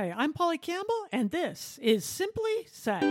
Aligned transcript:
Hi, 0.00 0.14
I'm 0.16 0.32
Polly 0.32 0.56
Campbell, 0.56 1.08
and 1.12 1.30
this 1.30 1.78
is 1.82 2.06
Simply 2.06 2.66
Said. 2.72 3.02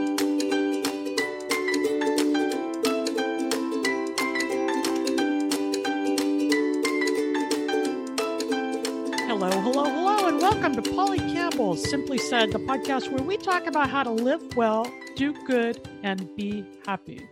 Hello, 9.27 9.51
hello, 9.51 9.83
hello, 9.83 10.29
and 10.29 10.41
welcome 10.41 10.73
to 10.81 10.81
Polly 10.95 11.19
Campbell's 11.19 11.87
Simply 11.87 12.17
Said, 12.17 12.51
the 12.51 12.57
podcast 12.57 13.11
where 13.11 13.21
we 13.21 13.37
talk 13.37 13.67
about 13.67 13.91
how 13.91 14.01
to 14.01 14.09
live 14.09 14.57
well, 14.57 14.91
do 15.15 15.33
good, 15.45 15.87
and 16.01 16.35
be 16.35 16.65
happy. 16.87 17.29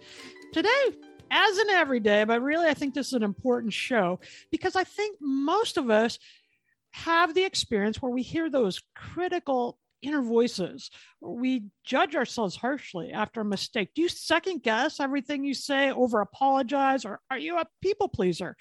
Today, 0.53 0.91
as 1.31 1.57
in 1.57 1.69
every 1.71 1.99
day, 1.99 2.25
but 2.25 2.43
really, 2.43 2.67
I 2.67 2.75
think 2.75 2.93
this 2.93 3.07
is 3.07 3.13
an 3.13 3.23
important 3.23 3.73
show 3.73 4.19
because 4.51 4.75
I 4.75 4.83
think 4.83 5.17
most 5.19 5.77
of 5.77 5.89
us 5.89 6.19
have 7.05 7.33
the 7.33 7.43
experience 7.43 8.01
where 8.01 8.11
we 8.11 8.21
hear 8.21 8.49
those 8.49 8.81
critical 8.95 9.77
inner 10.03 10.21
voices 10.21 10.91
we 11.21 11.63
judge 11.83 12.15
ourselves 12.15 12.55
harshly 12.55 13.11
after 13.11 13.41
a 13.41 13.45
mistake 13.45 13.89
do 13.95 14.03
you 14.03 14.09
second 14.09 14.61
guess 14.61 14.99
everything 14.99 15.43
you 15.43 15.55
say 15.55 15.91
over 15.91 16.21
apologize 16.21 17.03
or 17.03 17.19
are 17.31 17.39
you 17.39 17.57
a 17.57 17.65
people 17.81 18.07
pleaser 18.07 18.55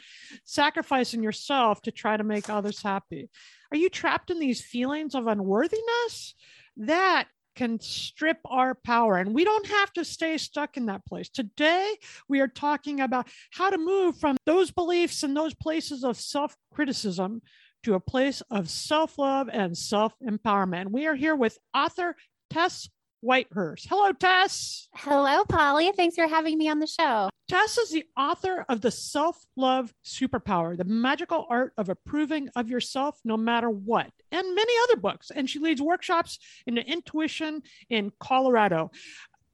sacrificing 0.44 1.22
yourself 1.22 1.82
to 1.82 1.90
try 1.90 2.16
to 2.16 2.24
make 2.24 2.48
others 2.48 2.82
happy 2.82 3.28
are 3.70 3.76
you 3.76 3.90
trapped 3.90 4.30
in 4.30 4.38
these 4.38 4.62
feelings 4.62 5.14
of 5.14 5.26
unworthiness 5.26 6.34
that 6.78 7.28
can 7.54 7.80
strip 7.80 8.38
our 8.44 8.74
power. 8.74 9.16
And 9.16 9.34
we 9.34 9.42
don't 9.42 9.66
have 9.66 9.92
to 9.94 10.04
stay 10.04 10.36
stuck 10.36 10.76
in 10.76 10.86
that 10.86 11.06
place. 11.06 11.30
Today, 11.30 11.96
we 12.28 12.40
are 12.40 12.48
talking 12.48 13.00
about 13.00 13.28
how 13.50 13.70
to 13.70 13.78
move 13.78 14.18
from 14.18 14.36
those 14.44 14.70
beliefs 14.70 15.22
and 15.22 15.34
those 15.34 15.54
places 15.54 16.04
of 16.04 16.18
self 16.18 16.54
criticism 16.72 17.40
to 17.86 17.94
a 17.94 18.00
place 18.00 18.42
of 18.50 18.68
self 18.68 19.16
love 19.16 19.48
and 19.52 19.78
self 19.78 20.12
empowerment. 20.20 20.90
We 20.90 21.06
are 21.06 21.14
here 21.14 21.36
with 21.36 21.56
author 21.72 22.16
Tess 22.50 22.88
Whitehurst. 23.24 23.86
Hello, 23.88 24.12
Tess. 24.12 24.88
Hello, 24.92 25.44
Polly. 25.44 25.92
Thanks 25.96 26.16
for 26.16 26.26
having 26.26 26.58
me 26.58 26.68
on 26.68 26.80
the 26.80 26.88
show. 26.88 27.30
Tess 27.48 27.78
is 27.78 27.90
the 27.90 28.02
author 28.16 28.66
of 28.68 28.80
The 28.80 28.90
Self 28.90 29.38
Love 29.56 29.94
Superpower, 30.04 30.76
the 30.76 30.84
magical 30.84 31.46
art 31.48 31.74
of 31.78 31.88
approving 31.88 32.48
of 32.56 32.68
yourself 32.68 33.20
no 33.24 33.36
matter 33.36 33.70
what, 33.70 34.10
and 34.32 34.54
many 34.56 34.72
other 34.82 35.00
books. 35.00 35.30
And 35.30 35.48
she 35.48 35.60
leads 35.60 35.80
workshops 35.80 36.40
in 36.66 36.78
intuition 36.78 37.62
in 37.88 38.10
Colorado. 38.18 38.90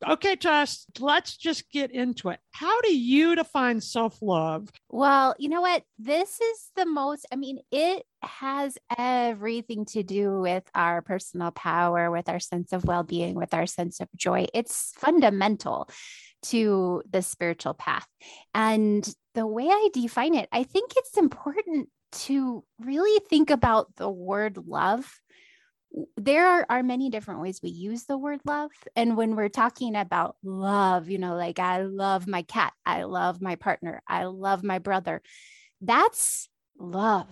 Okay, 0.07 0.37
Josh, 0.37 0.79
let's 0.99 1.37
just 1.37 1.71
get 1.71 1.93
into 1.93 2.31
it. 2.31 2.41
How 2.51 2.81
do 2.81 2.95
you 2.95 3.37
define 3.37 3.81
self 3.81 4.19
love? 4.21 4.69
Well, 4.89 5.35
you 5.39 5.49
know 5.49 5.61
what? 5.61 5.85
This 5.99 6.41
is 6.41 6.71
the 6.77 6.87
most, 6.87 7.27
I 7.33 7.37
mean, 7.37 7.61
it 7.71 8.05
has 8.23 8.77
everything 8.97 9.85
to 9.87 10.03
do 10.03 10.41
with 10.41 10.65
our 10.75 11.03
personal 11.03 11.53
power, 11.53 12.11
with 12.11 12.29
our 12.29 12.41
sense 12.41 12.73
of 12.73 12.85
well 12.85 13.05
being, 13.05 13.35
with 13.35 13.55
our 13.55 13.67
sense 13.67 14.01
of 14.01 14.09
joy. 14.17 14.47
It's 14.53 14.93
fundamental 14.97 15.89
to 16.47 17.03
the 17.09 17.23
spiritual 17.23 17.75
path. 17.75 18.07
And 18.55 19.09
the 19.35 19.47
way 19.47 19.69
I 19.69 19.89
define 19.93 20.35
it, 20.35 20.49
I 20.53 20.65
think 20.65 20.93
it's 20.97 21.17
important 21.17 21.89
to 22.13 22.65
really 22.81 23.21
think 23.31 23.51
about 23.51 23.95
the 23.97 24.11
word 24.11 24.59
love 24.67 25.11
there 26.17 26.47
are, 26.47 26.67
are 26.69 26.83
many 26.83 27.11
different 27.11 27.41
ways 27.41 27.61
we 27.63 27.71
use 27.71 28.05
the 28.05 28.19
word 28.19 28.41
love. 28.45 28.71
And 28.97 29.17
when 29.17 29.37
we're 29.37 29.49
talking 29.49 29.97
about 29.97 30.37
love, 30.43 31.09
you 31.09 31.19
know, 31.19 31.37
like 31.37 31.59
I 31.59 31.83
love 31.83 32.27
my 32.27 32.43
cat, 32.43 32.73
I 32.87 33.05
love 33.05 33.41
my 33.43 33.57
partner, 33.57 34.03
I 34.07 34.25
love 34.25 34.63
my 34.65 34.79
brother, 34.79 35.23
that's 35.81 36.49
love. 36.79 37.29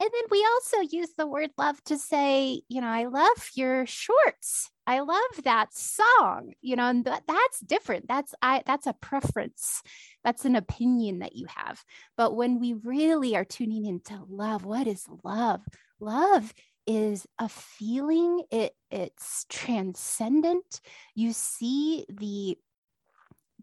And 0.00 0.10
then 0.12 0.22
we 0.30 0.46
also 0.54 0.96
use 0.96 1.10
the 1.16 1.26
word 1.26 1.50
love 1.58 1.82
to 1.84 1.98
say, 1.98 2.62
you 2.68 2.80
know, 2.80 2.86
I 2.86 3.06
love 3.06 3.50
your 3.54 3.84
shorts. 3.84 4.70
I 4.86 5.00
love 5.00 5.42
that 5.42 5.74
song, 5.74 6.54
you 6.62 6.76
know, 6.76 6.86
and 6.88 7.04
that, 7.04 7.24
that's 7.26 7.60
different. 7.60 8.06
That's 8.08 8.32
I 8.40 8.62
that's 8.64 8.86
a 8.86 8.94
preference. 8.94 9.82
That's 10.24 10.44
an 10.44 10.56
opinion 10.56 11.18
that 11.18 11.34
you 11.34 11.46
have. 11.54 11.82
But 12.16 12.36
when 12.36 12.60
we 12.60 12.74
really 12.74 13.36
are 13.36 13.44
tuning 13.44 13.84
into 13.84 14.18
love, 14.28 14.64
what 14.64 14.86
is 14.86 15.04
love? 15.24 15.62
Love 16.00 16.54
is 16.88 17.26
a 17.38 17.48
feeling 17.48 18.42
it 18.50 18.72
it's 18.90 19.44
transcendent. 19.50 20.80
You 21.14 21.34
see 21.34 22.06
the 22.08 22.56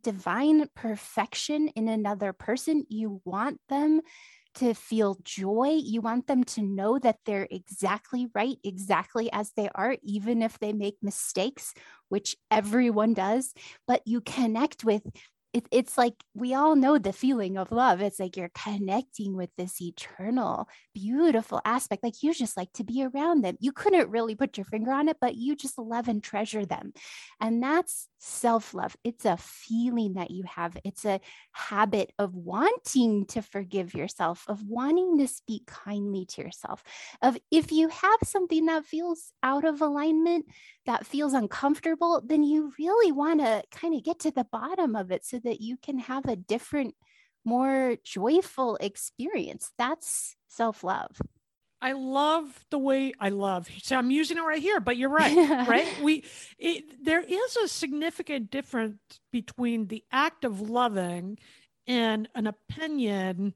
divine 0.03 0.69
perfection 0.75 1.69
in 1.69 1.88
another 1.88 2.31
person. 2.31 2.85
You 2.88 3.22
want 3.25 3.59
them 3.68 4.02
to 4.56 4.74
feel 4.75 5.18
joy. 5.24 5.80
You 5.84 6.02
want 6.02 6.28
them 6.28 6.44
to 6.44 6.62
know 6.62 7.00
that 7.00 7.18
they're 7.25 7.47
exactly 7.50 8.28
right 8.35 8.58
exactly 8.64 9.31
as 9.34 9.52
they 9.58 9.69
are 9.74 9.97
even 10.03 10.41
if 10.44 10.59
they 10.59 10.72
make 10.72 10.97
mistakes 11.02 11.74
which 12.09 12.38
everyone 12.52 13.16
does. 13.16 13.53
But 13.88 14.03
you 14.06 14.22
connect 14.22 14.85
with 14.85 15.03
it, 15.56 15.70
it's 15.72 15.98
like 15.98 16.16
we 16.34 16.54
all 16.54 16.76
know 16.76 16.98
the 16.98 17.14
feeling 17.14 17.58
of 17.58 17.72
love. 17.72 18.02
It's 18.02 18.20
like 18.20 18.36
you're 18.36 18.52
connecting 18.54 19.38
with 19.38 19.50
this 19.56 19.82
eternal, 19.82 20.68
beautiful 20.94 21.62
aspect. 21.64 22.04
Like 22.04 22.22
you 22.22 22.34
just 22.34 22.58
like 22.58 22.74
to 22.74 22.84
be 22.84 23.06
around 23.06 23.42
them. 23.42 23.56
You 23.62 23.72
couldn't 23.72 24.10
really 24.10 24.36
put 24.36 24.58
your 24.58 24.66
finger 24.66 24.92
on 24.92 25.08
it, 25.08 25.16
but 25.22 25.36
you 25.36 25.56
just 25.56 25.78
love 25.78 26.10
and 26.10 26.22
treasure 26.22 26.66
them. 26.66 26.92
And 27.40 27.64
that's 27.64 28.10
self 28.20 28.74
love. 28.74 28.98
It's 29.06 29.24
a 29.24 29.38
feeling 29.38 30.16
that 30.16 30.30
you 30.30 30.44
have, 30.44 30.78
it's 30.84 31.06
a 31.06 31.22
habit 31.54 32.12
of 32.20 32.36
wanting 32.36 33.26
to 33.28 33.42
forgive 33.42 33.94
yourself, 33.94 34.44
of 34.50 34.62
wanting 34.68 35.18
to 35.20 35.28
speak 35.28 35.68
kindly 35.68 36.26
to 36.32 36.42
yourself, 36.42 36.84
of 37.22 37.38
if 37.50 37.72
you 37.72 37.88
have 37.88 38.20
something 38.26 38.66
that 38.66 38.84
feels 38.84 39.32
out 39.42 39.64
of 39.64 39.82
alignment, 39.82 40.48
that 40.86 41.06
feels 41.06 41.34
uncomfortable, 41.34 42.22
then 42.26 42.44
you 42.44 42.74
really 42.78 43.12
want 43.12 43.40
to 43.40 43.64
kind 43.72 43.96
of 43.96 44.04
get 44.04 44.20
to 44.20 44.32
the 44.32 44.46
bottom 44.52 44.96
of 44.96 45.12
it 45.12 45.26
so 45.26 45.40
that 45.46 45.62
you 45.62 45.78
can 45.78 46.00
have 46.00 46.26
a 46.26 46.36
different, 46.36 46.96
more 47.44 47.96
joyful 48.04 48.78
experience. 48.78 49.72
That's 49.78 50.36
self 50.47 50.84
love. 50.84 51.20
I 51.82 51.92
love 51.92 52.66
the 52.72 52.80
way 52.80 53.14
I 53.20 53.30
love. 53.30 53.70
So 53.84 53.96
I'm 53.96 54.09
using 54.09 54.38
it 54.38 54.42
right 54.42 54.62
here, 54.62 54.80
but 54.80 54.97
you're 54.97 55.09
right, 55.09 55.36
right? 55.68 55.88
We 56.02 56.24
it, 56.58 57.03
there 57.03 57.22
is 57.22 57.58
a 57.58 57.68
significant 57.68 58.50
difference 58.50 58.97
between 59.32 59.88
the 59.88 60.03
act 60.12 60.46
of 60.46 60.62
loving 60.62 61.38
and 61.86 62.28
an 62.34 62.48
opinion 62.48 63.53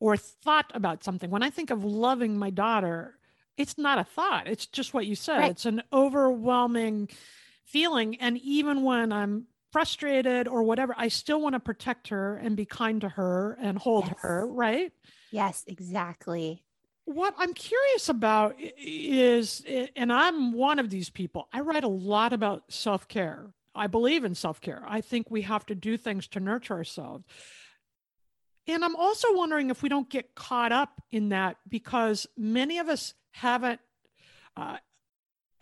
or 0.00 0.16
thought 0.16 0.70
about 0.74 1.04
something. 1.04 1.30
When 1.30 1.42
I 1.42 1.50
think 1.50 1.70
of 1.70 1.84
loving 1.84 2.36
my 2.36 2.50
daughter, 2.50 3.18
it's 3.56 3.78
not 3.78 3.98
a 3.98 4.04
thought. 4.04 4.48
It's 4.48 4.66
just 4.66 4.92
what 4.92 5.06
you 5.06 5.14
said. 5.14 5.38
Right. 5.38 5.50
It's 5.52 5.64
an 5.64 5.82
overwhelming 5.92 7.08
feeling 7.64 8.16
and 8.16 8.36
even 8.38 8.82
when 8.82 9.10
I'm 9.10 9.46
frustrated 9.74 10.46
or 10.46 10.62
whatever, 10.62 10.94
I 10.96 11.08
still 11.08 11.40
want 11.40 11.54
to 11.54 11.60
protect 11.60 12.06
her 12.10 12.36
and 12.36 12.56
be 12.56 12.64
kind 12.64 13.00
to 13.00 13.08
her 13.08 13.58
and 13.60 13.76
hold 13.76 14.04
yes. 14.06 14.14
her, 14.20 14.46
right? 14.46 14.92
Yes, 15.32 15.64
exactly. 15.66 16.62
What 17.06 17.34
I'm 17.38 17.52
curious 17.54 18.08
about 18.08 18.54
is, 18.56 19.64
and 19.96 20.12
I'm 20.12 20.52
one 20.52 20.78
of 20.78 20.90
these 20.90 21.10
people, 21.10 21.48
I 21.52 21.58
write 21.62 21.82
a 21.82 21.88
lot 21.88 22.32
about 22.32 22.62
self 22.68 23.08
care. 23.08 23.52
I 23.74 23.88
believe 23.88 24.22
in 24.22 24.36
self 24.36 24.60
care. 24.60 24.84
I 24.86 25.00
think 25.00 25.28
we 25.28 25.42
have 25.42 25.66
to 25.66 25.74
do 25.74 25.96
things 25.96 26.28
to 26.28 26.40
nurture 26.40 26.74
ourselves. 26.74 27.24
And 28.68 28.84
I'm 28.84 28.94
also 28.94 29.34
wondering 29.34 29.70
if 29.70 29.82
we 29.82 29.88
don't 29.88 30.08
get 30.08 30.36
caught 30.36 30.70
up 30.70 31.02
in 31.10 31.30
that 31.30 31.56
because 31.68 32.28
many 32.38 32.78
of 32.78 32.88
us 32.88 33.12
haven't 33.32 33.80
uh, 34.56 34.76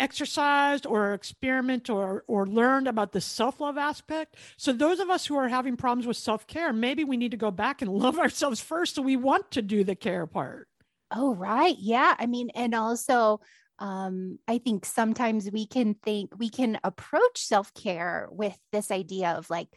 exercised 0.02 0.84
or 0.84 1.14
experiment 1.14 1.88
or 1.88 2.24
or 2.26 2.44
learned 2.46 2.88
about 2.88 3.12
the 3.12 3.20
self-love 3.20 3.78
aspect. 3.78 4.36
So 4.56 4.72
those 4.72 4.98
of 4.98 5.08
us 5.08 5.24
who 5.24 5.36
are 5.36 5.48
having 5.48 5.76
problems 5.76 6.06
with 6.06 6.16
self-care, 6.16 6.72
maybe 6.72 7.04
we 7.04 7.16
need 7.16 7.30
to 7.30 7.36
go 7.36 7.52
back 7.52 7.80
and 7.82 7.90
love 8.04 8.18
ourselves 8.18 8.60
first 8.60 8.96
so 8.96 9.02
we 9.02 9.16
want 9.16 9.52
to 9.52 9.62
do 9.62 9.84
the 9.84 9.94
care 9.94 10.26
part. 10.26 10.68
Oh, 11.14 11.34
right. 11.34 11.76
Yeah. 11.78 12.16
I 12.18 12.26
mean, 12.26 12.50
and 12.54 12.74
also 12.74 13.40
um, 13.78 14.38
I 14.48 14.58
think 14.58 14.84
sometimes 14.84 15.50
we 15.50 15.66
can 15.66 15.94
think 15.94 16.32
we 16.36 16.50
can 16.50 16.78
approach 16.84 17.38
self-care 17.38 18.28
with 18.30 18.56
this 18.72 18.90
idea 18.90 19.30
of 19.30 19.48
like, 19.50 19.68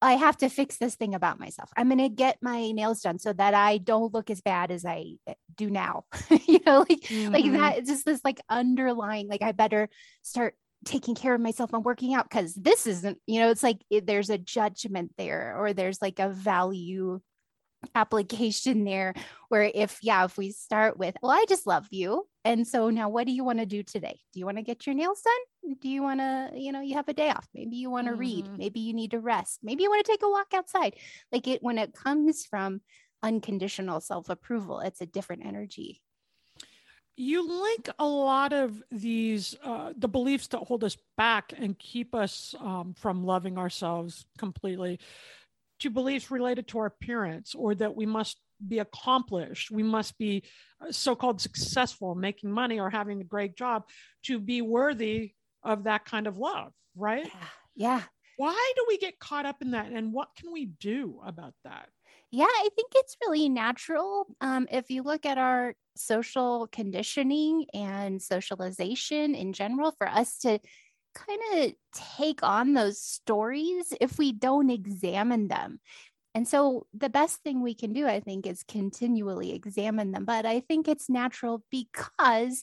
I 0.00 0.12
have 0.12 0.36
to 0.38 0.48
fix 0.48 0.76
this 0.76 0.94
thing 0.94 1.14
about 1.14 1.40
myself. 1.40 1.70
I'm 1.76 1.88
going 1.88 1.98
to 1.98 2.08
get 2.08 2.38
my 2.40 2.70
nails 2.70 3.00
done 3.00 3.18
so 3.18 3.32
that 3.32 3.54
I 3.54 3.78
don't 3.78 4.14
look 4.14 4.30
as 4.30 4.40
bad 4.40 4.70
as 4.70 4.84
I 4.84 5.14
eh, 5.26 5.34
do 5.56 5.70
now. 5.70 6.04
you 6.46 6.60
know, 6.64 6.80
like 6.80 7.00
mm-hmm. 7.00 7.32
like 7.32 7.52
that 7.52 7.86
just 7.86 8.04
this 8.04 8.20
like 8.24 8.40
underlying 8.48 9.28
like 9.28 9.42
I 9.42 9.52
better 9.52 9.88
start 10.22 10.54
taking 10.84 11.16
care 11.16 11.34
of 11.34 11.40
myself 11.40 11.72
and 11.72 11.84
working 11.84 12.14
out 12.14 12.30
cuz 12.30 12.54
this 12.54 12.86
isn't, 12.86 13.18
you 13.26 13.40
know, 13.40 13.50
it's 13.50 13.64
like 13.64 13.78
it, 13.90 14.06
there's 14.06 14.30
a 14.30 14.38
judgment 14.38 15.12
there 15.18 15.56
or 15.58 15.72
there's 15.72 16.00
like 16.00 16.20
a 16.20 16.28
value 16.28 17.20
application 17.94 18.84
there 18.84 19.14
where 19.50 19.70
if 19.72 19.98
yeah 20.02 20.24
if 20.24 20.36
we 20.36 20.50
start 20.50 20.98
with 20.98 21.14
well 21.22 21.30
i 21.30 21.44
just 21.48 21.66
love 21.66 21.86
you 21.90 22.26
and 22.48 22.66
so 22.66 22.88
now 22.88 23.10
what 23.10 23.26
do 23.26 23.32
you 23.32 23.44
want 23.44 23.58
to 23.58 23.66
do 23.66 23.82
today? 23.82 24.18
Do 24.32 24.40
you 24.40 24.46
want 24.46 24.56
to 24.56 24.62
get 24.62 24.86
your 24.86 24.94
nails 24.94 25.20
done? 25.20 25.76
Do 25.82 25.88
you 25.90 26.02
want 26.02 26.20
to 26.20 26.50
you 26.54 26.72
know 26.72 26.80
you 26.80 26.94
have 26.94 27.08
a 27.08 27.12
day 27.12 27.28
off. 27.28 27.46
Maybe 27.52 27.76
you 27.76 27.90
want 27.90 28.06
to 28.06 28.12
mm-hmm. 28.12 28.20
read 28.20 28.58
maybe 28.58 28.80
you 28.80 28.94
need 28.94 29.10
to 29.10 29.20
rest. 29.20 29.58
Maybe 29.62 29.82
you 29.82 29.90
want 29.90 30.02
to 30.06 30.10
take 30.10 30.22
a 30.22 30.30
walk 30.30 30.54
outside. 30.54 30.96
Like 31.30 31.46
it 31.46 31.62
when 31.62 31.76
it 31.76 31.92
comes 31.92 32.46
from 32.46 32.80
unconditional 33.22 34.00
self-approval 34.00 34.80
it's 34.80 35.02
a 35.02 35.06
different 35.06 35.44
energy. 35.44 36.00
You 37.18 37.46
link 37.46 37.90
a 37.98 38.06
lot 38.06 38.54
of 38.54 38.82
these 38.90 39.54
uh, 39.62 39.92
the 39.94 40.08
beliefs 40.08 40.46
that 40.46 40.60
hold 40.60 40.84
us 40.84 40.96
back 41.18 41.52
and 41.54 41.78
keep 41.78 42.14
us 42.14 42.54
um, 42.60 42.94
from 42.96 43.26
loving 43.26 43.58
ourselves 43.58 44.24
completely 44.38 45.00
to 45.80 45.90
beliefs 45.90 46.30
related 46.30 46.68
to 46.68 46.78
our 46.78 46.86
appearance 46.86 47.54
or 47.54 47.74
that 47.74 47.94
we 47.94 48.06
must 48.06 48.38
be 48.66 48.80
accomplished, 48.80 49.70
we 49.70 49.82
must 49.82 50.18
be 50.18 50.42
uh, 50.80 50.90
so 50.90 51.14
called 51.14 51.40
successful, 51.40 52.14
making 52.14 52.50
money 52.50 52.80
or 52.80 52.90
having 52.90 53.20
a 53.20 53.24
great 53.24 53.56
job 53.56 53.84
to 54.24 54.38
be 54.38 54.62
worthy 54.62 55.32
of 55.62 55.84
that 55.84 56.04
kind 56.04 56.26
of 56.26 56.38
love, 56.38 56.72
right? 56.96 57.26
Yeah. 57.26 57.46
yeah. 57.76 58.02
Why 58.36 58.72
do 58.76 58.84
we 58.88 58.98
get 58.98 59.18
caught 59.18 59.46
up 59.46 59.62
in 59.62 59.72
that? 59.72 59.90
And 59.90 60.12
what 60.12 60.28
can 60.38 60.52
we 60.52 60.66
do 60.66 61.20
about 61.24 61.54
that? 61.64 61.88
Yeah, 62.30 62.44
I 62.44 62.68
think 62.76 62.92
it's 62.94 63.16
really 63.22 63.48
natural. 63.48 64.26
Um, 64.40 64.68
if 64.70 64.90
you 64.90 65.02
look 65.02 65.24
at 65.24 65.38
our 65.38 65.74
social 65.96 66.68
conditioning 66.70 67.64
and 67.72 68.20
socialization 68.20 69.34
in 69.34 69.52
general, 69.52 69.94
for 69.96 70.06
us 70.06 70.38
to 70.38 70.58
kind 71.26 71.64
of 71.64 71.72
take 72.16 72.42
on 72.42 72.74
those 72.74 73.00
stories 73.00 73.92
if 74.00 74.18
we 74.18 74.32
don't 74.32 74.70
examine 74.70 75.48
them. 75.48 75.80
And 76.34 76.46
so 76.46 76.86
the 76.94 77.08
best 77.08 77.42
thing 77.42 77.62
we 77.62 77.74
can 77.74 77.92
do, 77.92 78.06
I 78.06 78.20
think, 78.20 78.46
is 78.46 78.62
continually 78.62 79.52
examine 79.52 80.12
them. 80.12 80.24
But 80.24 80.46
I 80.46 80.60
think 80.60 80.86
it's 80.86 81.08
natural 81.08 81.64
because, 81.70 82.62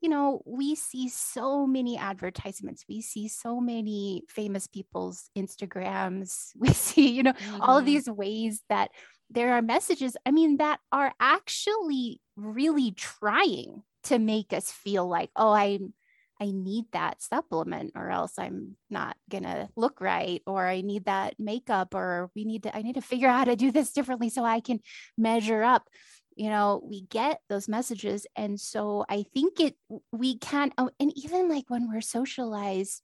you 0.00 0.08
know, 0.08 0.42
we 0.46 0.74
see 0.74 1.08
so 1.08 1.66
many 1.66 1.98
advertisements, 1.98 2.84
we 2.88 3.02
see 3.02 3.28
so 3.28 3.60
many 3.60 4.22
famous 4.28 4.66
people's 4.66 5.28
Instagrams, 5.36 6.52
we 6.56 6.72
see, 6.72 7.10
you 7.10 7.22
know, 7.22 7.32
mm-hmm. 7.32 7.60
all 7.60 7.78
of 7.78 7.84
these 7.84 8.08
ways 8.08 8.62
that 8.68 8.90
there 9.28 9.52
are 9.52 9.62
messages, 9.62 10.16
I 10.24 10.30
mean, 10.30 10.56
that 10.56 10.80
are 10.90 11.12
actually 11.20 12.20
really 12.36 12.92
trying 12.92 13.82
to 14.04 14.18
make 14.18 14.52
us 14.52 14.72
feel 14.72 15.06
like, 15.06 15.30
oh, 15.36 15.52
I'm 15.52 15.92
I 16.40 16.46
need 16.52 16.86
that 16.92 17.22
supplement 17.22 17.92
or 17.94 18.10
else 18.10 18.38
I'm 18.38 18.76
not 18.88 19.16
going 19.30 19.44
to 19.44 19.68
look 19.76 20.00
right 20.00 20.42
or 20.46 20.66
I 20.66 20.80
need 20.80 21.04
that 21.04 21.34
makeup 21.38 21.94
or 21.94 22.30
we 22.34 22.44
need 22.44 22.62
to 22.62 22.76
I 22.76 22.82
need 22.82 22.94
to 22.94 23.02
figure 23.02 23.28
out 23.28 23.38
how 23.38 23.44
to 23.44 23.56
do 23.56 23.70
this 23.70 23.92
differently 23.92 24.30
so 24.30 24.44
I 24.44 24.60
can 24.60 24.80
measure 25.18 25.62
up. 25.62 25.88
You 26.36 26.48
know, 26.48 26.80
we 26.82 27.02
get 27.02 27.40
those 27.48 27.68
messages 27.68 28.26
and 28.36 28.58
so 28.58 29.04
I 29.08 29.24
think 29.34 29.60
it 29.60 29.76
we 30.12 30.38
can 30.38 30.72
oh, 30.78 30.90
and 30.98 31.12
even 31.16 31.48
like 31.48 31.64
when 31.68 31.88
we're 31.88 32.00
socialized 32.00 33.02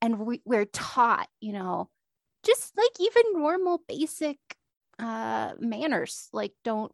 and 0.00 0.20
we, 0.20 0.42
we're 0.44 0.66
taught, 0.66 1.28
you 1.40 1.52
know, 1.52 1.88
just 2.44 2.76
like 2.76 3.00
even 3.00 3.40
normal 3.40 3.82
basic 3.88 4.38
uh 4.98 5.52
manners 5.60 6.28
like 6.32 6.52
don't 6.64 6.90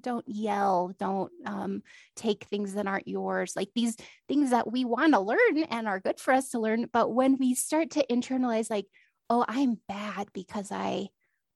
don't 0.00 0.24
yell 0.28 0.92
don't 0.98 1.32
um 1.44 1.82
take 2.14 2.44
things 2.44 2.74
that 2.74 2.86
aren't 2.86 3.08
yours 3.08 3.54
like 3.56 3.68
these 3.74 3.96
things 4.28 4.50
that 4.50 4.70
we 4.70 4.84
want 4.84 5.12
to 5.12 5.18
learn 5.20 5.64
and 5.68 5.88
are 5.88 5.98
good 5.98 6.20
for 6.20 6.32
us 6.32 6.50
to 6.50 6.60
learn 6.60 6.86
but 6.92 7.12
when 7.12 7.36
we 7.38 7.54
start 7.54 7.90
to 7.90 8.06
internalize 8.06 8.70
like 8.70 8.86
oh 9.30 9.44
i'm 9.48 9.78
bad 9.88 10.28
because 10.32 10.70
i 10.70 11.08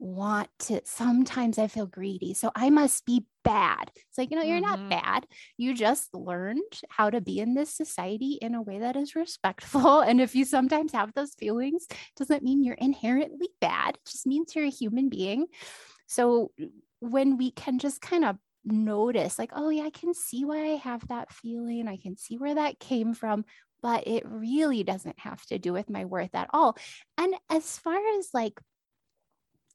want 0.05 0.49
to 0.59 0.81
sometimes 0.85 1.59
i 1.59 1.67
feel 1.67 1.87
greedy 1.87 2.35
so 2.35 2.51
i 2.55 2.69
must 2.71 3.05
be 3.07 3.27
bad. 3.43 3.91
It's 3.95 4.17
like 4.17 4.31
you 4.31 4.39
know 4.39 4.43
you're 4.43 4.63
mm-hmm. 4.63 4.89
not 4.89 5.03
bad 5.05 5.27
you 5.59 5.75
just 5.75 6.15
learned 6.15 6.63
how 6.89 7.11
to 7.11 7.21
be 7.21 7.41
in 7.41 7.53
this 7.53 7.71
society 7.71 8.39
in 8.41 8.55
a 8.55 8.63
way 8.63 8.79
that 8.79 8.97
is 8.97 9.15
respectful 9.15 10.01
and 10.01 10.19
if 10.21 10.35
you 10.35 10.47
sometimes 10.47 10.93
have 10.93 11.13
those 11.13 11.35
feelings 11.35 11.87
doesn't 12.17 12.43
mean 12.43 12.65
you're 12.65 12.75
inherently 12.75 13.49
bad 13.61 13.97
it 13.97 14.11
just 14.11 14.27
means 14.27 14.55
you're 14.55 14.65
a 14.65 14.71
human 14.71 15.11
being. 15.11 15.47
So 16.07 16.53
when 17.01 17.37
we 17.37 17.51
can 17.51 17.79
just 17.79 18.01
kind 18.01 18.25
of 18.25 18.37
notice 18.65 19.39
like 19.39 19.51
oh 19.55 19.69
yeah 19.69 19.83
i 19.83 19.91
can 19.91 20.15
see 20.15 20.43
why 20.47 20.73
i 20.73 20.77
have 20.77 21.07
that 21.09 21.31
feeling 21.31 21.87
i 21.87 21.99
can 21.99 22.17
see 22.17 22.39
where 22.39 22.55
that 22.55 22.79
came 22.79 23.13
from 23.13 23.45
but 23.85 24.07
it 24.07 24.23
really 24.27 24.83
doesn't 24.83 25.19
have 25.19 25.45
to 25.45 25.59
do 25.59 25.71
with 25.71 25.91
my 25.91 26.07
worth 26.07 26.35
at 26.35 26.49
all. 26.55 26.75
And 27.19 27.35
as 27.51 27.77
far 27.77 27.99
as 28.19 28.31
like 28.33 28.59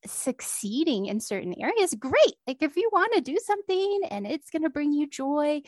succeeding 0.06 1.08
in 1.08 1.20
certain 1.20 1.54
areas, 1.60 1.94
great. 1.94 2.36
Like 2.48 2.62
if 2.62 2.76
you 2.76 2.90
want 2.92 3.14
to 3.14 3.22
do 3.22 3.38
something 3.44 4.02
and 4.10 4.26
it's 4.26 4.50
going 4.50 4.64
to 4.64 4.70
bring 4.70 4.94
you 4.94 5.08
joy, 5.08 5.62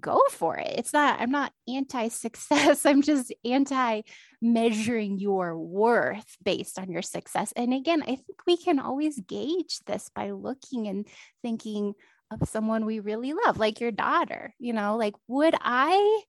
go 0.00 0.20
for 0.30 0.56
it. 0.56 0.74
It's 0.78 0.92
not, 0.92 1.20
I'm 1.20 1.30
not 1.30 1.52
anti 1.68 2.08
success. 2.08 2.84
I'm 2.86 3.02
just 3.02 3.32
anti 3.44 4.02
measuring 4.40 5.18
your 5.18 5.56
worth 5.58 6.36
based 6.42 6.78
on 6.78 6.90
your 6.90 7.02
success. 7.02 7.52
And 7.56 7.72
again, 7.72 8.02
I 8.02 8.16
think 8.16 8.46
we 8.46 8.56
can 8.56 8.78
always 8.78 9.20
gauge 9.20 9.80
this 9.86 10.10
by 10.14 10.30
looking 10.30 10.88
and 10.88 11.06
thinking 11.42 11.94
of 12.30 12.48
someone 12.48 12.84
we 12.84 13.00
really 13.00 13.32
love, 13.32 13.58
like 13.58 13.80
your 13.80 13.92
daughter. 13.92 14.54
You 14.58 14.72
know, 14.72 14.96
like, 14.96 15.14
would 15.28 15.54
I 15.60 16.22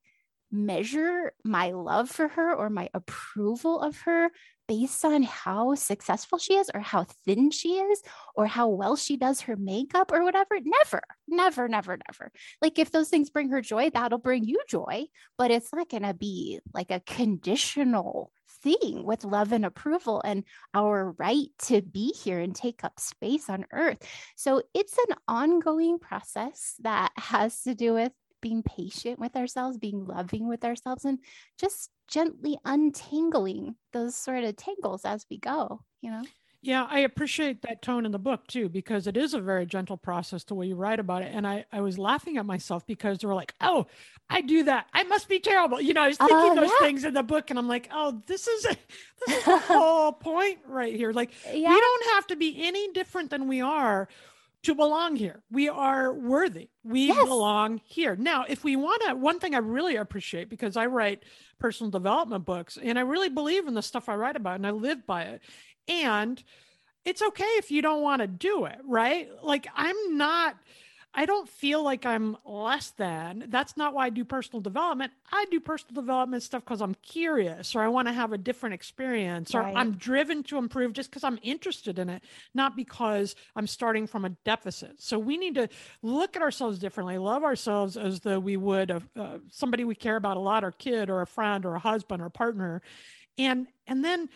measure 0.55 1.33
my 1.43 1.71
love 1.71 2.09
for 2.09 2.29
her 2.29 2.53
or 2.53 2.69
my 2.69 2.89
approval 2.93 3.79
of 3.81 3.99
her 4.01 4.31
based 4.67 5.05
on 5.05 5.23
how 5.23 5.75
successful 5.75 6.37
she 6.37 6.55
is 6.55 6.71
or 6.73 6.79
how 6.79 7.05
thin 7.25 7.51
she 7.51 7.73
is 7.73 8.01
or 8.35 8.47
how 8.47 8.67
well 8.67 8.95
she 8.95 9.17
does 9.17 9.41
her 9.41 9.55
makeup 9.55 10.11
or 10.11 10.23
whatever. 10.23 10.57
Never, 10.63 11.01
never, 11.27 11.67
never, 11.67 11.97
never. 12.07 12.31
Like 12.61 12.79
if 12.79 12.91
those 12.91 13.09
things 13.09 13.29
bring 13.29 13.49
her 13.49 13.61
joy, 13.61 13.89
that'll 13.91 14.17
bring 14.17 14.43
you 14.43 14.59
joy, 14.67 15.05
but 15.37 15.51
it's 15.51 15.73
not 15.73 15.89
going 15.89 16.03
to 16.03 16.13
be 16.13 16.59
like 16.73 16.89
a 16.89 17.01
conditional 17.01 18.31
thing 18.63 19.03
with 19.03 19.23
love 19.23 19.51
and 19.51 19.65
approval 19.65 20.21
and 20.25 20.43
our 20.73 21.11
right 21.19 21.49
to 21.59 21.81
be 21.81 22.13
here 22.13 22.39
and 22.39 22.55
take 22.55 22.83
up 22.83 22.99
space 22.99 23.49
on 23.49 23.65
earth. 23.71 23.99
So 24.35 24.63
it's 24.73 24.97
an 25.09 25.15
ongoing 25.27 25.99
process 25.99 26.75
that 26.81 27.11
has 27.17 27.61
to 27.63 27.75
do 27.75 27.93
with 27.93 28.11
being 28.45 28.61
patient 28.61 29.17
with 29.17 29.35
ourselves, 29.35 29.75
being 29.75 30.05
loving 30.05 30.47
with 30.47 30.63
ourselves, 30.63 31.03
and 31.03 31.17
just 31.59 31.89
gently 32.07 32.59
untangling 32.63 33.73
those 33.91 34.15
sort 34.15 34.43
of 34.43 34.55
tangles 34.55 35.03
as 35.03 35.25
we 35.31 35.39
go, 35.39 35.81
you 35.99 36.11
know? 36.11 36.21
Yeah, 36.61 36.85
I 36.87 36.99
appreciate 36.99 37.63
that 37.63 37.81
tone 37.81 38.05
in 38.05 38.11
the 38.11 38.19
book 38.19 38.45
too, 38.45 38.69
because 38.69 39.07
it 39.07 39.17
is 39.17 39.33
a 39.33 39.41
very 39.41 39.65
gentle 39.65 39.97
process 39.97 40.43
the 40.43 40.53
way 40.53 40.67
you 40.67 40.75
write 40.75 40.99
about 40.99 41.23
it. 41.23 41.31
And 41.33 41.47
I, 41.47 41.65
I 41.71 41.81
was 41.81 41.97
laughing 41.97 42.37
at 42.37 42.45
myself 42.45 42.85
because 42.85 43.17
they 43.17 43.27
were 43.27 43.33
like, 43.33 43.55
oh, 43.61 43.87
I 44.29 44.41
do 44.41 44.61
that. 44.65 44.85
I 44.93 45.03
must 45.05 45.27
be 45.27 45.39
terrible. 45.39 45.81
You 45.81 45.95
know, 45.95 46.03
I 46.03 46.09
was 46.09 46.17
thinking 46.17 46.51
uh, 46.51 46.55
those 46.61 46.69
yeah. 46.69 46.85
things 46.85 47.03
in 47.03 47.15
the 47.15 47.23
book 47.23 47.49
and 47.49 47.57
I'm 47.57 47.67
like, 47.67 47.89
oh, 47.91 48.21
this 48.27 48.47
is 48.47 48.65
a, 48.65 48.77
this 49.25 49.37
is 49.39 49.45
the 49.45 49.57
whole 49.57 50.11
point 50.11 50.59
right 50.67 50.95
here. 50.95 51.11
Like 51.11 51.31
yeah. 51.51 51.69
we 51.69 51.79
don't 51.79 52.05
have 52.13 52.27
to 52.27 52.35
be 52.35 52.63
any 52.63 52.91
different 52.93 53.31
than 53.31 53.47
we 53.47 53.61
are 53.61 54.07
to 54.65 54.75
belong 54.75 55.15
here. 55.15 55.41
We 55.51 55.69
are 55.69 56.13
worthy. 56.13 56.69
We 56.83 57.07
yes. 57.07 57.25
belong 57.25 57.81
here. 57.85 58.15
Now, 58.15 58.45
if 58.47 58.63
we 58.63 58.75
want 58.75 59.03
to, 59.03 59.15
one 59.15 59.39
thing 59.39 59.55
I 59.55 59.59
really 59.59 59.95
appreciate 59.95 60.49
because 60.49 60.75
I 60.75 60.87
write 60.87 61.23
personal 61.59 61.91
development 61.91 62.45
books 62.45 62.77
and 62.81 62.97
I 62.97 63.03
really 63.03 63.29
believe 63.29 63.67
in 63.67 63.73
the 63.73 63.81
stuff 63.81 64.09
I 64.09 64.15
write 64.15 64.35
about 64.35 64.55
and 64.55 64.67
I 64.67 64.71
live 64.71 65.05
by 65.05 65.23
it. 65.23 65.41
And 65.87 66.43
it's 67.05 67.21
okay 67.21 67.43
if 67.43 67.69
you 67.69 67.81
don't 67.81 68.01
want 68.01 68.21
to 68.21 68.27
do 68.27 68.65
it, 68.65 68.79
right? 68.83 69.29
Like, 69.43 69.67
I'm 69.75 70.17
not. 70.17 70.55
I 71.17 71.25
don't 71.25 71.47
feel 71.47 71.81
like 71.81 72.05
I'm 72.05 72.35
less 72.43 72.91
than. 72.91 73.45
That's 73.47 73.77
not 73.77 73.93
why 73.93 74.07
I 74.07 74.09
do 74.09 74.25
personal 74.25 74.59
development. 74.59 75.13
I 75.31 75.45
do 75.49 75.61
personal 75.61 75.95
development 75.95 76.43
stuff 76.43 76.65
because 76.65 76.81
I'm 76.81 76.95
curious 76.95 77.73
or 77.73 77.81
I 77.81 77.87
want 77.87 78.09
to 78.09 78.13
have 78.13 78.33
a 78.33 78.37
different 78.37 78.75
experience 78.75 79.55
or 79.55 79.61
right. 79.61 79.75
I'm 79.77 79.93
driven 79.93 80.43
to 80.43 80.57
improve 80.57 80.91
just 80.91 81.09
because 81.09 81.23
I'm 81.23 81.39
interested 81.41 81.99
in 81.99 82.09
it, 82.09 82.21
not 82.53 82.75
because 82.75 83.35
I'm 83.55 83.65
starting 83.65 84.07
from 84.07 84.25
a 84.25 84.29
deficit. 84.29 85.01
So 85.01 85.17
we 85.17 85.37
need 85.37 85.55
to 85.55 85.69
look 86.01 86.35
at 86.35 86.41
ourselves 86.41 86.79
differently, 86.79 87.17
love 87.17 87.45
ourselves 87.45 87.95
as 87.95 88.19
though 88.19 88.39
we 88.39 88.57
would 88.57 88.91
a, 88.91 89.01
uh, 89.17 89.37
somebody 89.49 89.85
we 89.85 89.95
care 89.95 90.17
about 90.17 90.35
a 90.35 90.41
lot, 90.41 90.65
our 90.65 90.71
kid 90.73 91.09
or 91.09 91.21
a 91.21 91.27
friend 91.27 91.65
or 91.65 91.75
a 91.75 91.79
husband 91.79 92.21
or 92.21 92.29
partner. 92.29 92.81
And, 93.37 93.67
and 93.87 94.03
then 94.03 94.29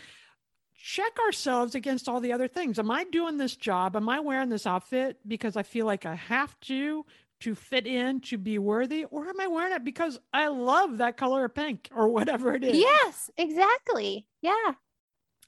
check 0.81 1.19
ourselves 1.19 1.75
against 1.75 2.07
all 2.07 2.19
the 2.19 2.31
other 2.31 2.48
things. 2.48 2.79
Am 2.79 2.89
I 2.89 3.03
doing 3.03 3.38
this 3.38 3.55
job? 3.55 3.95
Am 3.95 4.07
I 4.07 4.19
wearing 4.19 4.50
this 4.50 4.65
outfit 4.65 5.17
because 5.27 5.57
I 5.57 5.63
feel 5.63 5.86
like 5.86 6.05
I 6.05 6.15
have 6.15 6.59
to 6.62 7.05
to 7.41 7.55
fit 7.55 7.88
in 7.88 8.19
to 8.19 8.38
be 8.38 8.59
worthy 8.59 9.05
or 9.05 9.27
am 9.27 9.39
I 9.39 9.48
wearing 9.48 9.74
it 9.74 9.86
because 9.86 10.19
I 10.33 10.48
love 10.48 10.98
that 10.98 11.15
color 11.15 11.45
of 11.45 11.55
pink 11.55 11.89
or 11.95 12.09
whatever 12.09 12.53
it 12.53 12.63
is? 12.63 12.77
Yes, 12.77 13.29
exactly. 13.38 14.25
Yeah. 14.41 14.74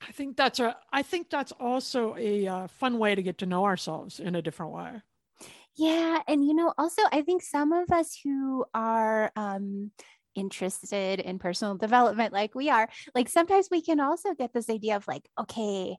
I 0.07 0.11
think 0.11 0.35
that's 0.35 0.59
a 0.59 0.75
I 0.91 1.03
think 1.03 1.29
that's 1.29 1.51
also 1.53 2.15
a 2.17 2.47
uh, 2.47 2.67
fun 2.67 2.97
way 2.97 3.15
to 3.15 3.21
get 3.21 3.38
to 3.39 3.45
know 3.45 3.65
ourselves 3.65 4.19
in 4.19 4.35
a 4.35 4.41
different 4.41 4.73
way. 4.73 5.01
Yeah, 5.77 6.19
and 6.27 6.45
you 6.45 6.53
know, 6.53 6.73
also 6.77 7.01
I 7.11 7.21
think 7.21 7.41
some 7.43 7.71
of 7.71 7.91
us 7.91 8.17
who 8.23 8.65
are 8.73 9.31
um 9.35 9.91
interested 10.35 11.19
in 11.19 11.39
personal 11.39 11.75
development 11.75 12.33
like 12.33 12.55
we 12.55 12.69
are, 12.69 12.88
like 13.15 13.29
sometimes 13.29 13.69
we 13.69 13.81
can 13.81 14.00
also 14.00 14.33
get 14.33 14.53
this 14.53 14.69
idea 14.69 14.95
of 14.95 15.07
like, 15.07 15.27
okay, 15.39 15.97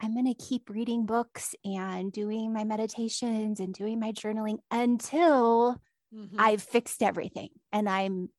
I'm 0.00 0.14
going 0.14 0.26
to 0.26 0.34
keep 0.34 0.70
reading 0.70 1.04
books 1.04 1.54
and 1.64 2.10
doing 2.10 2.52
my 2.52 2.64
meditations 2.64 3.60
and 3.60 3.74
doing 3.74 4.00
my 4.00 4.12
journaling 4.12 4.58
until 4.70 5.76
mm-hmm. 6.14 6.36
I've 6.38 6.62
fixed 6.62 7.02
everything 7.02 7.50
and 7.72 7.88
I'm 7.88 8.30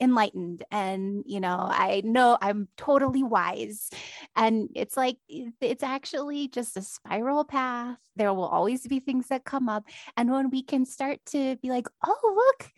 enlightened 0.00 0.64
and 0.70 1.24
you 1.26 1.38
know 1.38 1.68
i 1.70 2.00
know 2.04 2.38
i'm 2.40 2.68
totally 2.78 3.22
wise 3.22 3.90
and 4.34 4.70
it's 4.74 4.96
like 4.96 5.16
it's 5.28 5.82
actually 5.82 6.48
just 6.48 6.76
a 6.76 6.82
spiral 6.82 7.44
path 7.44 7.98
there 8.16 8.32
will 8.32 8.46
always 8.46 8.86
be 8.86 8.98
things 8.98 9.28
that 9.28 9.44
come 9.44 9.68
up 9.68 9.84
and 10.16 10.30
when 10.30 10.48
we 10.48 10.62
can 10.62 10.86
start 10.86 11.18
to 11.26 11.56
be 11.56 11.68
like 11.68 11.86
oh 12.06 12.34
look 12.34 12.70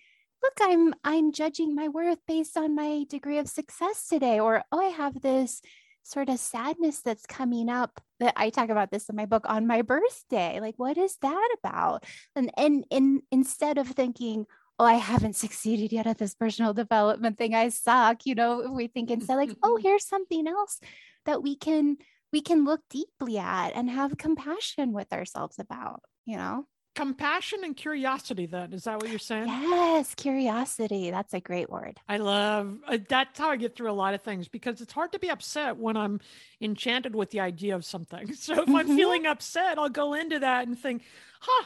look 0.44 0.58
i'm 0.60 0.94
i'm 1.04 1.32
judging 1.32 1.74
my 1.74 1.88
worth 1.88 2.18
based 2.26 2.56
on 2.56 2.74
my 2.74 3.04
degree 3.08 3.38
of 3.38 3.48
success 3.48 4.06
today 4.08 4.38
or 4.38 4.62
oh 4.70 4.80
i 4.80 4.90
have 4.90 5.20
this 5.22 5.62
sort 6.02 6.28
of 6.28 6.38
sadness 6.38 7.00
that's 7.00 7.24
coming 7.24 7.70
up 7.70 8.00
that 8.20 8.34
i 8.36 8.50
talk 8.50 8.68
about 8.68 8.90
this 8.90 9.08
in 9.08 9.16
my 9.16 9.24
book 9.24 9.44
on 9.48 9.66
my 9.66 9.80
birthday. 9.82 10.60
Like 10.60 10.74
what 10.76 10.98
is 10.98 11.16
that 11.22 11.56
about? 11.58 12.04
And 12.36 12.50
and, 12.56 12.84
and 12.90 13.22
instead 13.30 13.78
of 13.78 13.88
thinking 13.88 14.46
oh 14.78 14.84
i 14.84 14.94
haven't 14.94 15.36
succeeded 15.36 15.92
yet 15.92 16.06
at 16.06 16.18
this 16.18 16.34
personal 16.34 16.74
development 16.74 17.38
thing 17.38 17.54
i 17.54 17.68
suck 17.68 18.26
you 18.26 18.34
know 18.34 18.72
we 18.72 18.88
think 18.88 19.10
instead 19.10 19.36
like 19.36 19.54
oh 19.62 19.76
here's 19.82 20.06
something 20.06 20.46
else 20.48 20.80
that 21.26 21.42
we 21.42 21.56
can 21.56 21.96
we 22.32 22.40
can 22.40 22.64
look 22.64 22.80
deeply 22.90 23.38
at 23.38 23.70
and 23.70 23.88
have 23.88 24.18
compassion 24.18 24.92
with 24.92 25.12
ourselves 25.12 25.58
about 25.58 26.02
you 26.26 26.36
know 26.36 26.66
compassion 26.94 27.60
and 27.64 27.76
curiosity 27.76 28.46
then 28.46 28.72
is 28.72 28.84
that 28.84 29.00
what 29.00 29.10
you're 29.10 29.18
saying? 29.18 29.46
Yes 29.48 30.14
curiosity 30.14 31.10
that's 31.10 31.34
a 31.34 31.40
great 31.40 31.70
word. 31.70 31.98
I 32.08 32.18
love 32.18 32.78
uh, 32.86 32.98
that's 33.08 33.38
how 33.38 33.50
i 33.50 33.56
get 33.56 33.76
through 33.76 33.90
a 33.90 33.92
lot 33.92 34.14
of 34.14 34.22
things 34.22 34.48
because 34.48 34.80
it's 34.80 34.92
hard 34.92 35.12
to 35.12 35.18
be 35.18 35.28
upset 35.30 35.76
when 35.76 35.96
i'm 35.96 36.20
enchanted 36.60 37.14
with 37.14 37.30
the 37.30 37.40
idea 37.40 37.74
of 37.74 37.84
something. 37.84 38.32
So 38.44 38.62
if 38.62 38.68
i'm 38.68 38.96
feeling 38.96 39.26
upset 39.26 39.78
i'll 39.78 39.88
go 39.88 40.14
into 40.14 40.38
that 40.40 40.66
and 40.66 40.78
think 40.78 41.02
huh 41.40 41.64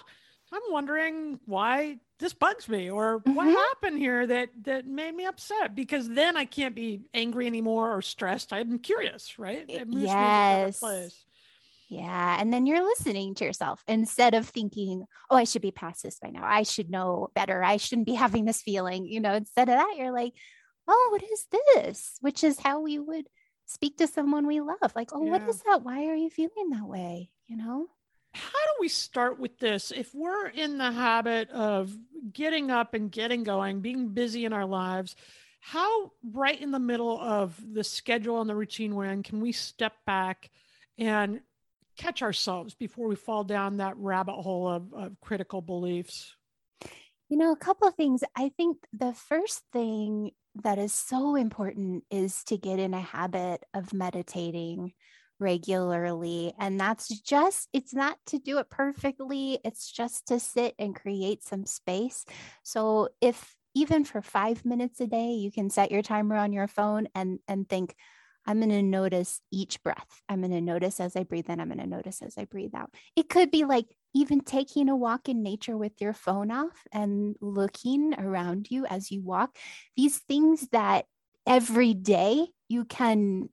i'm 0.52 0.62
wondering 0.70 1.40
why 1.46 1.98
this 2.18 2.32
bugs 2.32 2.68
me 2.68 2.90
or 2.90 3.20
mm-hmm. 3.20 3.34
what 3.34 3.46
happened 3.46 3.98
here 3.98 4.26
that 4.26 4.50
that 4.62 4.86
made 4.86 5.14
me 5.14 5.24
upset 5.24 5.74
because 5.74 6.08
then 6.08 6.36
i 6.36 6.44
can't 6.44 6.74
be 6.74 7.00
angry 7.14 7.46
anymore 7.46 7.96
or 7.96 8.02
stressed. 8.02 8.52
I'm 8.52 8.78
curious 8.78 9.38
right? 9.38 9.64
It 9.68 9.88
yes 9.90 10.82
yeah. 11.88 12.36
And 12.38 12.52
then 12.52 12.66
you're 12.66 12.84
listening 12.84 13.34
to 13.36 13.44
yourself 13.44 13.82
instead 13.88 14.34
of 14.34 14.46
thinking, 14.46 15.04
oh, 15.30 15.36
I 15.36 15.44
should 15.44 15.62
be 15.62 15.70
past 15.70 16.02
this 16.02 16.18
by 16.18 16.28
now. 16.28 16.44
I 16.44 16.62
should 16.62 16.90
know 16.90 17.30
better. 17.34 17.64
I 17.64 17.78
shouldn't 17.78 18.06
be 18.06 18.14
having 18.14 18.44
this 18.44 18.60
feeling. 18.60 19.06
You 19.06 19.20
know, 19.20 19.32
instead 19.34 19.70
of 19.70 19.76
that, 19.76 19.94
you're 19.96 20.12
like, 20.12 20.34
oh, 20.86 21.08
what 21.10 21.22
is 21.22 21.46
this? 21.50 22.18
Which 22.20 22.44
is 22.44 22.60
how 22.60 22.80
we 22.80 22.98
would 22.98 23.26
speak 23.64 23.96
to 23.98 24.06
someone 24.06 24.46
we 24.46 24.60
love. 24.60 24.92
Like, 24.94 25.10
oh, 25.12 25.24
yeah. 25.24 25.30
what 25.30 25.48
is 25.48 25.62
that? 25.62 25.82
Why 25.82 26.06
are 26.06 26.14
you 26.14 26.28
feeling 26.28 26.70
that 26.70 26.86
way? 26.86 27.30
You 27.46 27.56
know? 27.56 27.86
How 28.34 28.50
do 28.50 28.72
we 28.80 28.88
start 28.88 29.40
with 29.40 29.58
this? 29.58 29.90
If 29.90 30.14
we're 30.14 30.48
in 30.48 30.76
the 30.76 30.92
habit 30.92 31.50
of 31.50 31.90
getting 32.32 32.70
up 32.70 32.92
and 32.92 33.10
getting 33.10 33.44
going, 33.44 33.80
being 33.80 34.10
busy 34.10 34.44
in 34.44 34.52
our 34.52 34.66
lives, 34.66 35.16
how 35.60 36.12
right 36.22 36.60
in 36.60 36.70
the 36.70 36.78
middle 36.78 37.18
of 37.18 37.58
the 37.72 37.82
schedule 37.82 38.42
and 38.42 38.48
the 38.48 38.54
routine 38.54 38.94
we're 38.94 39.06
in 39.06 39.22
can 39.22 39.40
we 39.40 39.52
step 39.52 39.94
back 40.06 40.50
and 40.98 41.40
catch 41.98 42.22
ourselves 42.22 42.74
before 42.74 43.08
we 43.08 43.16
fall 43.16 43.44
down 43.44 43.76
that 43.76 43.96
rabbit 43.98 44.40
hole 44.40 44.68
of, 44.68 44.94
of 44.94 45.20
critical 45.20 45.60
beliefs? 45.60 46.34
You 47.28 47.36
know, 47.36 47.52
a 47.52 47.56
couple 47.56 47.86
of 47.86 47.94
things. 47.94 48.24
I 48.34 48.50
think 48.56 48.78
the 48.92 49.12
first 49.12 49.62
thing 49.72 50.30
that 50.62 50.78
is 50.78 50.94
so 50.94 51.36
important 51.36 52.04
is 52.10 52.42
to 52.44 52.56
get 52.56 52.78
in 52.78 52.94
a 52.94 53.00
habit 53.00 53.62
of 53.74 53.92
meditating 53.92 54.92
regularly. 55.38 56.54
And 56.58 56.80
that's 56.80 57.08
just, 57.20 57.68
it's 57.72 57.94
not 57.94 58.16
to 58.26 58.38
do 58.38 58.58
it 58.58 58.70
perfectly, 58.70 59.58
it's 59.64 59.90
just 59.90 60.28
to 60.28 60.40
sit 60.40 60.74
and 60.78 60.96
create 60.96 61.44
some 61.44 61.66
space. 61.66 62.24
So 62.62 63.10
if 63.20 63.54
even 63.74 64.04
for 64.04 64.22
five 64.22 64.64
minutes 64.64 65.00
a 65.00 65.06
day, 65.06 65.32
you 65.32 65.52
can 65.52 65.70
set 65.70 65.92
your 65.92 66.02
timer 66.02 66.36
on 66.36 66.52
your 66.52 66.66
phone 66.66 67.08
and, 67.14 67.38
and 67.46 67.68
think, 67.68 67.94
I'm 68.48 68.60
going 68.60 68.70
to 68.70 68.82
notice 68.82 69.42
each 69.52 69.82
breath. 69.82 70.22
I'm 70.26 70.40
going 70.40 70.52
to 70.52 70.62
notice 70.62 71.00
as 71.00 71.14
I 71.16 71.22
breathe 71.22 71.50
in, 71.50 71.60
I'm 71.60 71.68
going 71.68 71.80
to 71.80 71.86
notice 71.86 72.22
as 72.22 72.38
I 72.38 72.46
breathe 72.46 72.74
out. 72.74 72.90
It 73.14 73.28
could 73.28 73.50
be 73.50 73.64
like 73.64 73.84
even 74.14 74.40
taking 74.40 74.88
a 74.88 74.96
walk 74.96 75.28
in 75.28 75.42
nature 75.42 75.76
with 75.76 75.92
your 76.00 76.14
phone 76.14 76.50
off 76.50 76.86
and 76.90 77.36
looking 77.42 78.14
around 78.18 78.70
you 78.70 78.86
as 78.86 79.10
you 79.10 79.22
walk. 79.22 79.54
These 79.98 80.16
things 80.20 80.66
that 80.72 81.04
every 81.46 81.92
day 81.92 82.46
you 82.68 82.86
can 82.86 83.50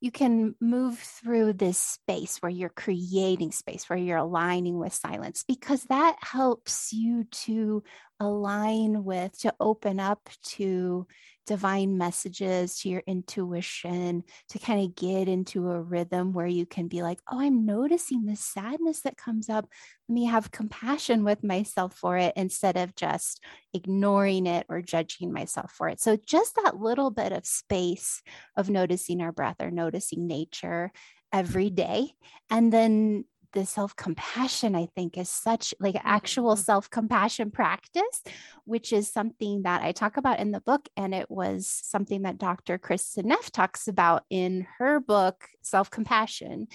you 0.00 0.12
can 0.12 0.54
move 0.60 0.98
through 0.98 1.52
this 1.52 1.76
space 1.76 2.38
where 2.38 2.50
you're 2.50 2.70
creating 2.70 3.52
space 3.52 3.90
where 3.90 3.98
you're 3.98 4.16
aligning 4.16 4.78
with 4.78 4.94
silence 4.94 5.44
because 5.46 5.82
that 5.84 6.16
helps 6.22 6.92
you 6.92 7.24
to 7.24 7.82
align 8.18 9.04
with 9.04 9.38
to 9.40 9.52
open 9.60 10.00
up 10.00 10.30
to 10.42 11.06
divine 11.50 11.98
messages, 11.98 12.78
to 12.78 12.88
your 12.88 13.02
intuition, 13.08 14.22
to 14.48 14.58
kind 14.60 14.84
of 14.84 14.94
get 14.94 15.26
into 15.26 15.68
a 15.68 15.82
rhythm 15.82 16.32
where 16.32 16.46
you 16.46 16.64
can 16.64 16.86
be 16.86 17.02
like, 17.02 17.18
oh, 17.28 17.40
I'm 17.40 17.66
noticing 17.66 18.24
the 18.24 18.36
sadness 18.36 19.00
that 19.00 19.16
comes 19.16 19.48
up. 19.48 19.68
Let 20.08 20.14
me 20.14 20.26
have 20.26 20.52
compassion 20.52 21.24
with 21.24 21.42
myself 21.42 21.96
for 21.96 22.16
it 22.16 22.34
instead 22.36 22.76
of 22.76 22.94
just 22.94 23.42
ignoring 23.74 24.46
it 24.46 24.64
or 24.68 24.80
judging 24.80 25.32
myself 25.32 25.72
for 25.72 25.88
it. 25.88 26.00
So, 26.00 26.16
just 26.24 26.54
that 26.62 26.76
little 26.76 27.10
bit 27.10 27.32
of 27.32 27.44
space 27.44 28.22
of 28.56 28.70
noticing 28.70 29.20
our 29.20 29.32
breath 29.32 29.56
or 29.60 29.72
noticing 29.72 30.28
nature 30.28 30.92
every 31.32 31.68
day. 31.68 32.12
And 32.48 32.72
then 32.72 33.24
the 33.52 33.66
self 33.66 33.96
compassion, 33.96 34.74
I 34.74 34.88
think, 34.94 35.18
is 35.18 35.28
such 35.28 35.74
like 35.80 35.96
actual 36.02 36.54
mm-hmm. 36.54 36.62
self 36.62 36.90
compassion 36.90 37.50
practice, 37.50 38.22
which 38.64 38.92
is 38.92 39.12
something 39.12 39.62
that 39.62 39.82
I 39.82 39.92
talk 39.92 40.16
about 40.16 40.40
in 40.40 40.50
the 40.50 40.60
book. 40.60 40.88
And 40.96 41.14
it 41.14 41.30
was 41.30 41.66
something 41.66 42.22
that 42.22 42.38
Dr. 42.38 42.78
Kristin 42.78 43.24
Neff 43.24 43.50
talks 43.50 43.88
about 43.88 44.24
in 44.30 44.66
her 44.78 45.00
book, 45.00 45.48
Self 45.62 45.90
Compassion. 45.90 46.68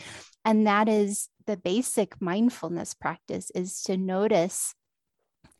And 0.44 0.68
that 0.68 0.88
is 0.88 1.30
the 1.46 1.58
basic 1.58 2.22
mindfulness 2.22 2.94
practice 2.94 3.52
is 3.54 3.82
to 3.84 3.98
notice 3.98 4.74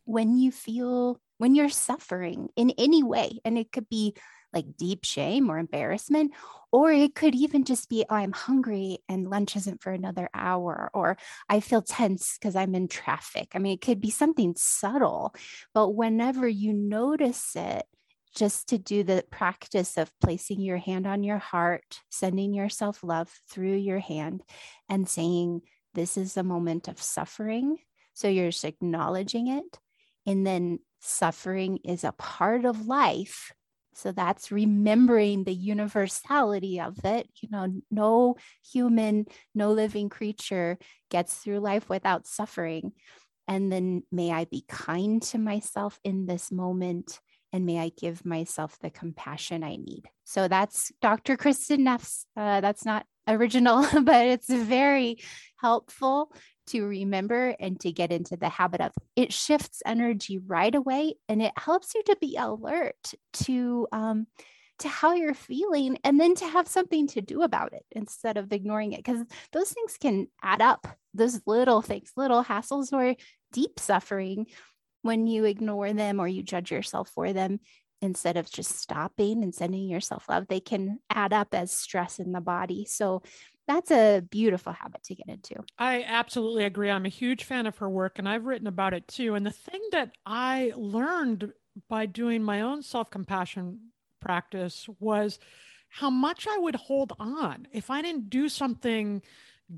when 0.04 0.36
you 0.38 0.52
feel 0.52 1.20
when 1.38 1.54
you're 1.54 1.68
suffering 1.68 2.48
in 2.56 2.72
any 2.78 3.02
way 3.02 3.40
and 3.44 3.58
it 3.58 3.70
could 3.70 3.88
be 3.88 4.14
like 4.56 4.76
deep 4.78 5.04
shame 5.04 5.50
or 5.50 5.58
embarrassment. 5.58 6.32
Or 6.72 6.90
it 6.90 7.14
could 7.14 7.34
even 7.34 7.64
just 7.64 7.88
be, 7.88 8.04
oh, 8.08 8.14
I'm 8.14 8.32
hungry 8.32 8.98
and 9.08 9.30
lunch 9.30 9.54
isn't 9.54 9.82
for 9.82 9.92
another 9.92 10.28
hour, 10.34 10.90
or 10.92 11.16
I 11.48 11.60
feel 11.60 11.82
tense 11.82 12.36
because 12.38 12.56
I'm 12.56 12.74
in 12.74 12.88
traffic. 12.88 13.52
I 13.54 13.58
mean, 13.58 13.74
it 13.74 13.82
could 13.82 14.00
be 14.00 14.10
something 14.10 14.54
subtle, 14.56 15.34
but 15.74 15.90
whenever 15.90 16.48
you 16.48 16.72
notice 16.72 17.54
it, 17.54 17.84
just 18.34 18.68
to 18.68 18.78
do 18.78 19.02
the 19.02 19.24
practice 19.30 19.96
of 19.96 20.10
placing 20.20 20.60
your 20.60 20.76
hand 20.76 21.06
on 21.06 21.22
your 21.22 21.38
heart, 21.38 22.00
sending 22.10 22.52
yourself 22.52 23.02
love 23.02 23.30
through 23.50 23.76
your 23.76 23.98
hand, 23.98 24.42
and 24.88 25.08
saying, 25.08 25.62
This 25.94 26.18
is 26.18 26.36
a 26.36 26.42
moment 26.42 26.88
of 26.88 27.00
suffering. 27.00 27.78
So 28.12 28.28
you're 28.28 28.50
just 28.50 28.64
acknowledging 28.64 29.48
it. 29.48 29.78
And 30.26 30.46
then 30.46 30.80
suffering 31.00 31.78
is 31.84 32.04
a 32.04 32.12
part 32.12 32.64
of 32.64 32.86
life 32.86 33.52
so 33.96 34.12
that's 34.12 34.52
remembering 34.52 35.44
the 35.44 35.54
universality 35.54 36.80
of 36.80 37.02
it. 37.04 37.28
You 37.40 37.48
know, 37.50 37.80
no 37.90 38.36
human, 38.70 39.24
no 39.54 39.72
living 39.72 40.10
creature 40.10 40.78
gets 41.10 41.34
through 41.34 41.60
life 41.60 41.88
without 41.88 42.26
suffering. 42.26 42.92
And 43.48 43.72
then 43.72 44.02
may 44.12 44.32
I 44.32 44.44
be 44.44 44.64
kind 44.68 45.22
to 45.24 45.38
myself 45.38 45.98
in 46.04 46.26
this 46.26 46.52
moment 46.52 47.20
and 47.52 47.64
may 47.64 47.78
I 47.78 47.90
give 47.96 48.26
myself 48.26 48.78
the 48.80 48.90
compassion 48.90 49.64
I 49.64 49.76
need. 49.76 50.02
So 50.24 50.46
that's 50.46 50.92
Dr. 51.00 51.38
Kristin 51.38 51.78
Neff's. 51.80 52.26
Uh, 52.36 52.60
that's 52.60 52.84
not 52.84 53.06
original, 53.26 53.86
but 54.02 54.26
it's 54.26 54.50
very 54.50 55.18
helpful 55.58 56.30
to 56.68 56.84
remember 56.84 57.54
and 57.60 57.78
to 57.80 57.92
get 57.92 58.12
into 58.12 58.36
the 58.36 58.48
habit 58.48 58.80
of. 58.80 58.92
It 59.14 59.32
shifts 59.32 59.82
energy 59.86 60.38
right 60.38 60.74
away 60.74 61.14
and 61.28 61.42
it 61.42 61.52
helps 61.56 61.94
you 61.94 62.02
to 62.04 62.16
be 62.20 62.36
alert 62.36 63.14
to 63.44 63.86
um, 63.92 64.26
to 64.78 64.88
how 64.88 65.14
you're 65.14 65.34
feeling 65.34 65.98
and 66.04 66.20
then 66.20 66.34
to 66.34 66.46
have 66.46 66.68
something 66.68 67.06
to 67.08 67.22
do 67.22 67.42
about 67.42 67.72
it 67.72 67.84
instead 67.92 68.36
of 68.36 68.52
ignoring 68.52 68.92
it 68.92 68.98
because 68.98 69.24
those 69.52 69.70
things 69.70 69.96
can 69.98 70.26
add 70.42 70.60
up 70.60 70.86
those 71.14 71.40
little 71.46 71.80
things 71.80 72.12
little 72.16 72.44
hassles 72.44 72.92
or 72.92 73.14
deep 73.52 73.78
suffering 73.78 74.46
when 75.02 75.26
you 75.26 75.44
ignore 75.44 75.92
them 75.92 76.20
or 76.20 76.28
you 76.28 76.42
judge 76.42 76.70
yourself 76.70 77.08
for 77.08 77.32
them 77.32 77.58
instead 78.02 78.36
of 78.36 78.50
just 78.50 78.78
stopping 78.78 79.42
and 79.42 79.54
sending 79.54 79.88
yourself 79.88 80.28
love 80.28 80.46
they 80.48 80.60
can 80.60 80.98
add 81.08 81.32
up 81.32 81.54
as 81.54 81.72
stress 81.72 82.18
in 82.18 82.32
the 82.32 82.40
body 82.40 82.84
so 82.84 83.22
that's 83.66 83.90
a 83.90 84.22
beautiful 84.30 84.72
habit 84.72 85.02
to 85.04 85.14
get 85.14 85.28
into. 85.28 85.56
I 85.78 86.04
absolutely 86.06 86.64
agree. 86.64 86.90
I'm 86.90 87.06
a 87.06 87.10
huge 87.10 87.44
fan 87.44 87.66
of 87.66 87.78
her 87.78 87.88
work 87.88 88.18
and 88.18 88.28
I've 88.28 88.46
written 88.46 88.66
about 88.66 88.94
it 88.94 89.08
too. 89.08 89.34
And 89.34 89.44
the 89.44 89.50
thing 89.50 89.80
that 89.92 90.12
I 90.24 90.72
learned 90.76 91.52
by 91.88 92.06
doing 92.06 92.42
my 92.42 92.60
own 92.62 92.82
self 92.82 93.10
compassion 93.10 93.90
practice 94.20 94.88
was 95.00 95.38
how 95.88 96.10
much 96.10 96.46
I 96.48 96.58
would 96.58 96.74
hold 96.74 97.12
on 97.18 97.66
if 97.72 97.90
I 97.90 98.02
didn't 98.02 98.30
do 98.30 98.48
something 98.48 99.22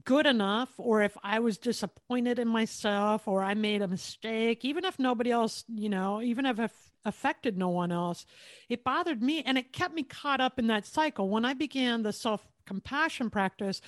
good 0.04 0.26
enough 0.26 0.70
or 0.76 1.02
if 1.02 1.16
I 1.22 1.38
was 1.38 1.56
disappointed 1.56 2.38
in 2.38 2.48
myself 2.48 3.26
or 3.26 3.42
I 3.42 3.54
made 3.54 3.82
a 3.82 3.88
mistake, 3.88 4.64
even 4.64 4.84
if 4.84 4.98
nobody 4.98 5.30
else, 5.30 5.64
you 5.68 5.88
know, 5.88 6.20
even 6.20 6.44
if 6.44 6.58
affected 7.04 7.56
no 7.56 7.70
one 7.70 7.90
else, 7.90 8.26
it 8.68 8.84
bothered 8.84 9.22
me 9.22 9.42
and 9.44 9.56
it 9.56 9.72
kept 9.72 9.94
me 9.94 10.02
caught 10.02 10.40
up 10.40 10.58
in 10.58 10.66
that 10.66 10.86
cycle. 10.86 11.28
When 11.30 11.44
I 11.44 11.54
began 11.54 12.02
the 12.02 12.12
self 12.12 12.46
compassion 12.68 13.30
practice, 13.30 13.80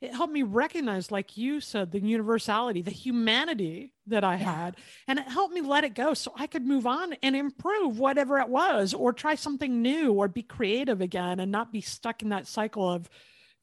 it 0.00 0.14
helped 0.14 0.32
me 0.32 0.44
recognize, 0.44 1.10
like 1.10 1.36
you 1.36 1.60
said, 1.60 1.90
the 1.90 2.00
universality, 2.00 2.80
the 2.80 2.90
humanity 2.90 3.92
that 4.06 4.24
I 4.24 4.36
yeah. 4.36 4.54
had. 4.54 4.76
And 5.08 5.18
it 5.18 5.26
helped 5.28 5.52
me 5.52 5.60
let 5.60 5.84
it 5.84 5.94
go 5.94 6.14
so 6.14 6.32
I 6.36 6.46
could 6.46 6.64
move 6.64 6.86
on 6.86 7.14
and 7.22 7.36
improve 7.36 7.98
whatever 7.98 8.38
it 8.38 8.48
was, 8.48 8.94
or 8.94 9.12
try 9.12 9.34
something 9.34 9.82
new, 9.82 10.12
or 10.12 10.28
be 10.28 10.42
creative 10.42 11.00
again 11.00 11.40
and 11.40 11.52
not 11.52 11.72
be 11.72 11.80
stuck 11.80 12.22
in 12.22 12.30
that 12.30 12.46
cycle 12.46 12.88
of 12.88 13.10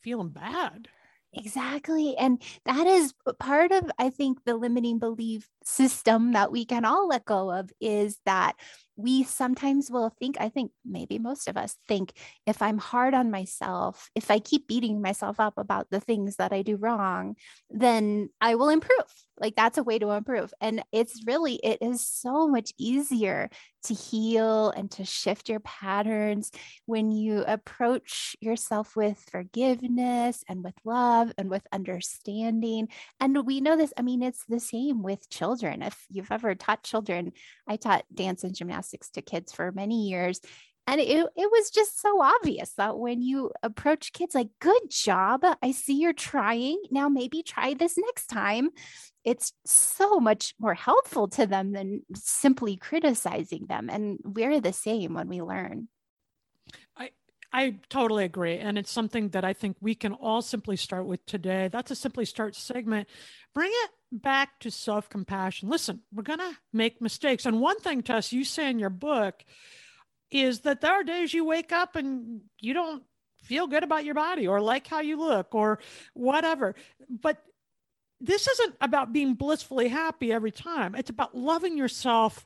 feeling 0.04 0.30
bad. 0.30 0.90
Exactly. 1.38 2.16
And 2.18 2.42
that 2.66 2.88
is 2.88 3.14
part 3.40 3.72
of, 3.72 3.92
I 4.00 4.10
think, 4.10 4.44
the 4.46 4.56
limiting 4.56 5.00
belief 5.00 5.50
system 5.64 6.34
that 6.34 6.52
we 6.52 6.64
can 6.66 6.86
all 6.86 7.08
let 7.10 7.26
go 7.26 7.52
of 7.52 7.72
is 7.82 8.20
that 8.26 8.56
we 8.96 9.24
sometimes 9.24 9.92
will 9.92 10.10
think, 10.10 10.38
I 10.40 10.50
think 10.50 10.72
maybe 10.86 11.20
most 11.20 11.48
of 11.48 11.58
us 11.58 11.76
think, 11.88 12.14
if 12.46 12.62
I'm 12.62 12.78
hard 12.78 13.14
on 13.14 13.32
myself, 13.32 14.10
if 14.16 14.32
I 14.32 14.40
keep 14.40 14.68
beating 14.68 15.02
myself 15.02 15.40
up 15.40 15.58
about 15.58 15.90
the 15.90 16.00
things 16.00 16.38
that 16.38 16.54
I 16.54 16.62
do 16.62 16.78
wrong, 16.78 17.36
then 17.70 18.30
I 18.40 18.56
will 18.56 18.70
improve. 18.70 19.06
Like 19.38 19.56
that's 19.56 19.78
a 19.78 19.84
way 19.84 20.00
to 20.00 20.12
improve. 20.12 20.54
And 20.62 20.84
it's 20.92 21.24
really, 21.26 21.56
it 21.56 21.80
is 21.82 22.08
so 22.08 22.48
much 22.48 22.72
easier 22.78 23.50
to 23.86 23.94
heal 23.94 24.70
and 24.72 24.90
to 24.92 25.06
shift 25.06 25.50
your 25.50 25.60
patterns 25.62 26.52
when 26.86 27.12
you 27.12 27.44
approach 27.48 28.36
yourself 28.40 28.96
with 28.96 29.18
forgiveness 29.32 30.44
and 30.48 30.64
with 30.64 30.76
love 30.84 31.32
and 31.38 31.50
with 31.50 31.66
understanding. 31.72 32.88
And 33.20 33.46
we 33.46 33.62
know 33.62 33.78
this, 33.78 33.94
I 33.98 34.02
mean, 34.02 34.24
it's 34.24 34.46
the 34.46 34.60
same 34.60 35.04
with 35.04 35.30
children. 35.30 35.82
If 35.82 36.06
you've 36.10 36.32
ever 36.32 36.56
taught 36.56 36.84
children, 36.84 37.32
I 37.68 37.78
taught 37.78 38.06
dance 38.14 38.44
and 38.44 38.56
gymnastics 38.56 39.10
to 39.12 39.22
kids 39.22 39.54
for 39.54 39.72
many 39.72 40.08
years. 40.10 40.42
And 40.88 41.02
it, 41.02 41.08
it 41.08 41.52
was 41.52 41.72
just 41.72 42.00
so 42.00 42.22
obvious 42.22 42.72
that 42.74 42.98
when 42.98 43.22
you 43.22 43.52
approach 43.64 44.14
kids, 44.14 44.36
like, 44.36 44.50
good 44.60 44.90
job. 44.90 45.44
I 45.62 45.72
see 45.72 46.00
you're 46.00 46.14
trying. 46.14 46.80
Now, 46.92 47.10
maybe 47.10 47.42
try 47.42 47.74
this 47.74 47.98
next 47.98 48.28
time. 48.28 48.70
It's 49.24 49.54
so 49.66 50.20
much 50.20 50.54
more 50.60 50.76
helpful 50.76 51.28
to 51.30 51.48
them 51.48 51.72
than 51.72 52.04
simply 52.14 52.78
criticizing 52.78 53.66
them. 53.66 53.90
And 53.90 54.20
we're 54.24 54.62
the 54.62 54.74
same 54.74 55.16
when 55.16 55.28
we 55.28 55.42
learn. 55.42 55.88
I, 56.96 57.10
I 57.52 57.78
totally 57.90 58.26
agree. 58.26 58.60
And 58.60 58.78
it's 58.78 58.92
something 58.92 59.30
that 59.30 59.44
I 59.44 59.54
think 59.54 59.78
we 59.82 59.96
can 59.96 60.14
all 60.14 60.44
simply 60.44 60.76
start 60.76 61.08
with 61.08 61.26
today. 61.26 61.68
That's 61.72 61.90
a 61.90 61.96
simply 61.96 62.26
start 62.26 62.56
segment. 62.56 63.08
Bring 63.56 63.72
it 63.74 63.90
back 64.12 64.60
to 64.60 64.70
self 64.70 65.10
compassion. 65.10 65.68
Listen, 65.70 66.02
we're 66.14 66.22
going 66.22 66.40
to 66.40 66.58
make 66.72 67.02
mistakes. 67.02 67.48
And 67.48 67.60
one 67.60 67.80
thing, 67.80 68.04
Tess, 68.04 68.32
you 68.32 68.44
say 68.44 68.70
in 68.70 68.78
your 68.78 68.92
book, 68.92 69.44
is 70.44 70.62
that 70.62 70.82
there 70.82 70.92
are 70.94 71.04
days 71.04 71.34
you 71.34 71.46
wake 71.46 71.72
up 71.72 71.96
and 71.96 72.42
you 72.60 72.74
don't 72.74 73.04
feel 73.42 73.68
good 73.68 73.84
about 73.84 74.06
your 74.06 74.16
body 74.16 74.48
or 74.48 74.60
like 74.60 74.88
how 74.88 75.00
you 75.00 75.18
look 75.18 75.54
or 75.56 75.80
whatever. 76.14 76.76
But 77.10 77.42
this 78.20 78.48
isn't 78.48 78.76
about 78.82 79.14
being 79.14 79.36
blissfully 79.36 79.88
happy 79.88 80.32
every 80.32 80.52
time. 80.52 80.96
It's 80.96 81.10
about 81.10 81.36
loving 81.36 81.78
yourself 81.78 82.46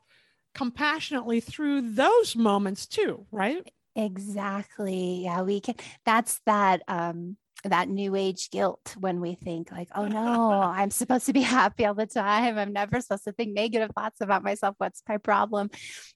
compassionately 0.54 1.40
through 1.40 1.92
those 1.92 2.36
moments 2.36 2.86
too, 2.86 3.26
right? 3.30 3.68
Exactly. 3.96 5.24
Yeah, 5.24 5.42
we 5.42 5.60
can 5.60 5.74
that's 6.04 6.40
that 6.46 6.82
um 6.86 7.36
that 7.64 7.88
new 7.88 8.16
age 8.16 8.50
guilt 8.50 8.94
when 8.98 9.20
we 9.20 9.34
think 9.34 9.70
like 9.70 9.88
oh 9.94 10.06
no 10.06 10.52
i'm 10.62 10.90
supposed 10.90 11.26
to 11.26 11.32
be 11.32 11.40
happy 11.40 11.84
all 11.84 11.94
the 11.94 12.06
time. 12.06 12.58
I'm 12.58 12.72
never 12.72 13.00
supposed 13.00 13.24
to 13.24 13.32
think 13.32 13.52
negative 13.52 13.90
thoughts 13.94 14.20
about 14.20 14.42
myself. 14.42 14.76
What's 14.78 15.02
my 15.08 15.18
problem? 15.18 15.70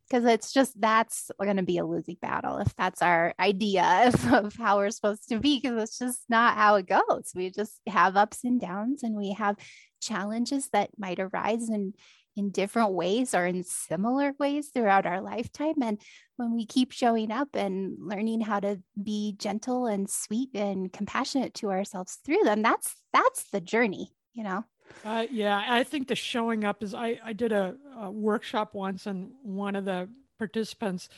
Because 0.09 0.24
it's 0.24 0.52
just 0.52 0.80
that's 0.80 1.30
going 1.40 1.57
to 1.57 1.62
be 1.62 1.78
a 1.78 1.85
losing 1.85 2.16
battle 2.20 2.59
if 2.59 2.74
that's 2.76 3.02
our 3.02 3.35
idea 3.38 3.85
of, 4.07 4.33
of 4.33 4.57
how 4.57 4.78
we're 4.78 4.90
supposed 4.90 5.28
to 5.28 5.38
be 5.38 5.61
because 5.61 5.83
it's 5.83 5.98
just 5.98 6.22
not 6.28 6.57
how 6.57 6.76
it 6.76 6.87
goes. 6.87 7.33
We 7.35 7.50
just 7.50 7.80
have 7.87 8.16
ups 8.16 8.44
and 8.44 8.61
downs 8.61 9.02
and 9.02 9.14
we 9.14 9.33
have 9.33 9.57
challenges 10.00 10.68
that 10.72 10.90
might 10.98 11.18
arise 11.18 11.68
and 11.68 11.94
in 12.37 12.51
different 12.51 12.92
ways 12.92 13.35
or 13.35 13.47
in 13.47 13.62
similar 13.62 14.33
ways 14.38 14.68
throughout 14.68 15.07
our 15.07 15.20
lifetime. 15.20 15.83
And 15.83 16.01
when 16.37 16.55
we 16.55 16.66
keep 16.66 16.92
showing 16.92 17.31
up 17.31 17.49
and 17.55 17.97
learning 17.99 18.40
how 18.40 18.61
to 18.61 18.81
be 19.01 19.35
gentle 19.38 19.87
and 19.87 20.09
sweet 20.09 20.51
and 20.55 20.92
compassionate 20.92 21.55
to 21.55 21.70
ourselves 21.70 22.18
through 22.25 22.42
them, 22.44 22.62
that's 22.62 22.94
that's 23.12 23.51
the 23.51 23.61
journey, 23.61 24.12
you 24.33 24.44
know. 24.44 24.64
Uh, 25.05 25.27
yeah, 25.31 25.64
I 25.66 25.85
think 25.85 26.09
the 26.09 26.14
showing 26.14 26.64
up 26.64 26.83
is. 26.83 26.94
I 26.94 27.18
I 27.25 27.33
did 27.33 27.53
a, 27.53 27.77
a 27.99 28.11
workshop 28.11 28.75
once, 28.75 29.07
and 29.07 29.31
one 29.42 29.77
of 29.77 29.85
the 29.85 30.09
participants 30.38 31.09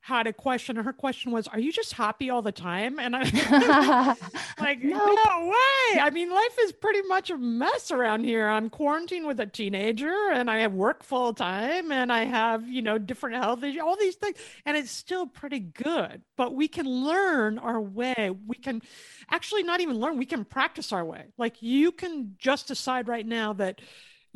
had 0.00 0.26
a 0.26 0.32
question. 0.32 0.76
Her 0.76 0.92
question 0.92 1.32
was, 1.32 1.46
"Are 1.48 1.58
you 1.58 1.72
just 1.72 1.92
happy 1.92 2.30
all 2.30 2.42
the 2.42 2.52
time?" 2.52 2.98
And 2.98 3.14
I 3.14 3.22
like, 4.60 4.82
no. 4.82 4.96
no 4.96 5.46
way. 5.46 6.00
I 6.00 6.10
mean, 6.12 6.30
life 6.30 6.56
is 6.62 6.72
pretty 6.72 7.02
much 7.02 7.30
a 7.30 7.36
mess 7.36 7.90
around 7.90 8.24
here. 8.24 8.48
I'm 8.48 8.70
quarantined 8.70 9.26
with 9.26 9.40
a 9.40 9.46
teenager, 9.46 10.30
and 10.32 10.50
I 10.50 10.60
have 10.60 10.72
work 10.72 11.02
full 11.02 11.34
time, 11.34 11.92
and 11.92 12.12
I 12.12 12.24
have 12.24 12.68
you 12.68 12.82
know 12.82 12.98
different 12.98 13.36
health 13.36 13.62
issues, 13.62 13.80
all 13.82 13.96
these 13.96 14.16
things, 14.16 14.36
and 14.64 14.76
it's 14.76 14.90
still 14.90 15.26
pretty 15.26 15.60
good. 15.60 16.22
But 16.36 16.54
we 16.54 16.68
can 16.68 16.88
learn 16.88 17.58
our 17.58 17.80
way. 17.80 18.30
We 18.46 18.56
can 18.56 18.82
actually 19.30 19.62
not 19.62 19.80
even 19.80 19.98
learn. 19.98 20.16
We 20.16 20.26
can 20.26 20.44
practice 20.44 20.92
our 20.92 21.04
way. 21.04 21.26
Like 21.36 21.62
you 21.62 21.92
can 21.92 22.36
just 22.38 22.68
decide 22.68 23.08
right 23.08 23.26
now 23.26 23.52
that 23.54 23.80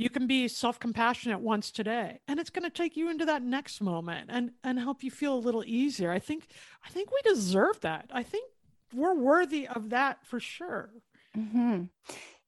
you 0.02 0.10
can 0.10 0.26
be 0.26 0.48
self-compassionate 0.48 1.40
once 1.40 1.70
today 1.70 2.20
and 2.26 2.40
it's 2.40 2.50
going 2.50 2.64
to 2.64 2.70
take 2.70 2.96
you 2.96 3.08
into 3.08 3.24
that 3.24 3.42
next 3.42 3.80
moment 3.80 4.28
and 4.32 4.50
and 4.64 4.78
help 4.78 5.02
you 5.02 5.10
feel 5.10 5.34
a 5.34 5.38
little 5.46 5.64
easier. 5.66 6.10
I 6.10 6.18
think 6.18 6.46
i 6.84 6.88
think 6.88 7.10
we 7.10 7.20
deserve 7.22 7.80
that. 7.80 8.10
I 8.12 8.22
think 8.22 8.50
we're 8.92 9.14
worthy 9.14 9.66
of 9.66 9.90
that 9.90 10.24
for 10.26 10.40
sure. 10.40 10.90
Mm-hmm. 11.36 11.84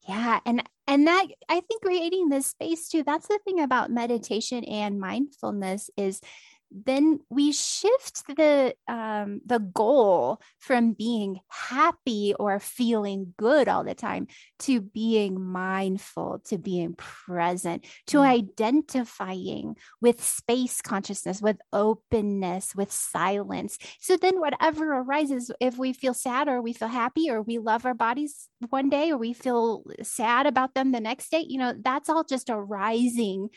yeah 0.06 0.40
and 0.44 0.62
and 0.86 1.06
that 1.06 1.26
i 1.48 1.60
think 1.60 1.80
creating 1.80 2.28
this 2.28 2.48
space 2.48 2.86
too 2.90 3.02
that's 3.02 3.28
the 3.28 3.38
thing 3.46 3.60
about 3.60 3.90
meditation 3.90 4.62
and 4.64 5.00
mindfulness 5.00 5.88
is 5.96 6.20
then 6.70 7.20
we 7.30 7.52
shift 7.52 8.26
the 8.36 8.74
um, 8.88 9.40
the 9.46 9.58
goal 9.58 10.40
from 10.58 10.92
being 10.92 11.38
happy 11.48 12.34
or 12.38 12.58
feeling 12.58 13.32
good 13.36 13.68
all 13.68 13.84
the 13.84 13.94
time 13.94 14.26
to 14.60 14.80
being 14.80 15.40
mindful, 15.40 16.40
to 16.46 16.58
being 16.58 16.94
present, 16.94 17.84
to 18.08 18.18
mm. 18.18 18.26
identifying 18.26 19.76
with 20.00 20.22
space 20.22 20.82
consciousness, 20.82 21.40
with 21.40 21.58
openness, 21.72 22.74
with 22.74 22.90
silence. 22.90 23.78
So 24.00 24.16
then, 24.16 24.40
whatever 24.40 24.94
arises, 24.94 25.50
if 25.60 25.78
we 25.78 25.92
feel 25.92 26.14
sad 26.14 26.48
or 26.48 26.60
we 26.60 26.72
feel 26.72 26.88
happy 26.88 27.30
or 27.30 27.40
we 27.40 27.58
love 27.58 27.86
our 27.86 27.94
bodies 27.94 28.48
one 28.70 28.88
day 28.88 29.12
or 29.12 29.18
we 29.18 29.32
feel 29.32 29.84
sad 30.02 30.46
about 30.46 30.74
them 30.74 30.92
the 30.92 31.00
next 31.00 31.30
day, 31.30 31.44
you 31.46 31.58
know, 31.58 31.74
that's 31.80 32.08
all 32.08 32.24
just 32.24 32.50
arising 32.50 33.48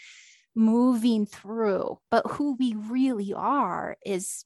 moving 0.58 1.26
through. 1.26 2.00
But 2.10 2.26
who 2.32 2.56
we 2.56 2.74
really 2.74 3.34
are 3.34 3.96
is 4.06 4.44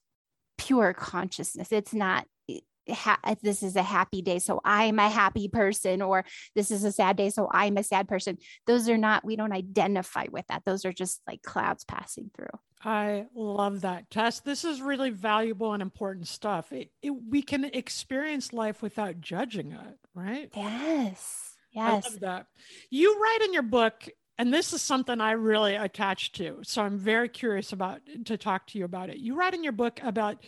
pure 0.58 0.92
consciousness. 0.92 1.72
It's 1.72 1.94
not 1.94 2.26
eh, 2.48 2.60
ha- 2.94 3.18
eh, 3.24 3.34
this 3.42 3.62
is 3.62 3.74
a 3.74 3.82
happy 3.82 4.22
day 4.22 4.38
so 4.38 4.60
i'm 4.64 4.98
a 4.98 5.08
happy 5.08 5.48
person 5.48 6.02
or 6.02 6.24
this 6.54 6.70
is 6.70 6.84
a 6.84 6.92
sad 6.92 7.16
day 7.16 7.30
so 7.30 7.48
i'm 7.50 7.76
a 7.76 7.82
sad 7.82 8.06
person. 8.06 8.38
Those 8.66 8.88
are 8.88 8.98
not 8.98 9.24
we 9.24 9.36
don't 9.36 9.52
identify 9.52 10.26
with 10.30 10.46
that. 10.48 10.64
Those 10.64 10.84
are 10.84 10.92
just 10.92 11.20
like 11.26 11.42
clouds 11.42 11.84
passing 11.84 12.30
through. 12.36 12.58
I 12.84 13.26
love 13.34 13.82
that 13.82 14.10
tess. 14.10 14.40
This 14.40 14.64
is 14.64 14.82
really 14.82 15.10
valuable 15.10 15.72
and 15.72 15.80
important 15.80 16.26
stuff. 16.26 16.72
It, 16.72 16.90
it, 17.00 17.10
we 17.10 17.40
can 17.40 17.64
experience 17.64 18.52
life 18.52 18.82
without 18.82 19.20
judging 19.20 19.72
it 19.72 19.98
right? 20.14 20.50
Yes 20.54 21.52
yes. 21.72 22.04
I 22.04 22.08
love 22.08 22.20
that. 22.20 22.46
You 22.90 23.20
write 23.20 23.40
in 23.44 23.52
your 23.52 23.62
book 23.62 24.08
and 24.38 24.52
this 24.52 24.72
is 24.72 24.82
something 24.82 25.20
I 25.20 25.32
really 25.32 25.74
attach 25.74 26.32
to. 26.32 26.60
So 26.62 26.82
I'm 26.82 26.98
very 26.98 27.28
curious 27.28 27.72
about 27.72 28.00
to 28.26 28.36
talk 28.36 28.66
to 28.68 28.78
you 28.78 28.84
about 28.84 29.10
it. 29.10 29.18
You 29.18 29.34
write 29.34 29.54
in 29.54 29.62
your 29.62 29.72
book 29.72 30.00
about 30.02 30.42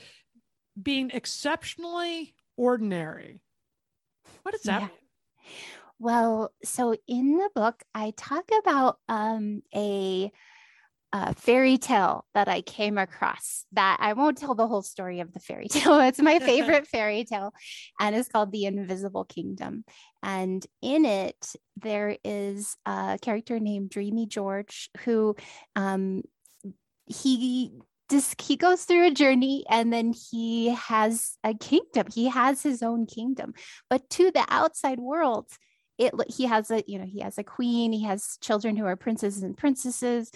being 0.81 1.11
exceptionally 1.13 2.35
ordinary. 2.57 3.41
What 4.43 4.53
does 4.53 4.63
that 4.63 4.81
yeah. 4.81 4.87
mean? 4.89 4.97
Well, 5.99 6.53
so 6.65 6.97
in 7.07 7.37
the 7.37 7.51
book, 7.55 7.83
I 7.95 8.13
talk 8.17 8.51
about 8.61 8.99
um, 9.09 9.63
a, 9.75 10.33
a, 11.15 11.33
fairy 11.35 11.79
tale 11.79 12.27
that 12.35 12.49
I 12.49 12.61
came 12.61 12.99
across 12.99 13.65
that 13.73 13.99
I 14.01 14.15
won't 14.15 14.37
tell 14.37 14.57
the 14.57 14.67
whole 14.67 14.83
story 14.83 15.21
of 15.21 15.33
the 15.33 15.39
fairy 15.39 15.69
tale. 15.71 16.01
It's 16.01 16.21
my 16.21 16.39
favorite 16.41 16.89
fairy 16.89 17.25
tale, 17.25 17.55
and 18.01 18.17
it's 18.17 18.29
called 18.29 18.51
The 18.51 18.67
Invisible 18.67 19.25
Kingdom. 19.25 19.85
And 20.23 20.67
in 20.83 21.05
it, 21.05 21.55
there 21.77 22.17
is 22.25 22.77
a 22.85 23.19
character 23.23 23.61
named 23.61 23.91
Dreamy 23.91 24.27
George 24.27 24.91
who 25.05 25.37
um, 25.77 26.23
he 27.07 27.71
just 28.11 28.41
he 28.41 28.57
goes 28.57 28.85
through 28.85 29.07
a 29.07 29.15
journey 29.15 29.65
and 29.71 29.93
then 29.93 30.13
he 30.13 30.69
has 30.69 31.39
a 31.43 31.55
kingdom 31.55 32.07
he 32.15 32.29
has 32.29 32.63
his 32.63 32.83
own 32.83 33.07
kingdom 33.07 33.55
but 33.89 34.09
to 34.11 34.31
the 34.31 34.45
outside 34.51 35.01
world 35.01 35.47
it 35.97 36.13
he 36.29 36.45
has 36.45 36.71
a 36.71 36.85
you 36.87 36.99
know 36.99 37.07
he 37.07 37.21
has 37.21 37.39
a 37.39 37.43
queen 37.43 37.93
he 37.93 38.05
has 38.05 38.37
children 38.43 38.77
who 38.77 38.85
are 38.85 38.95
princes 38.95 39.43
and 39.43 39.57
princesses 39.57 40.31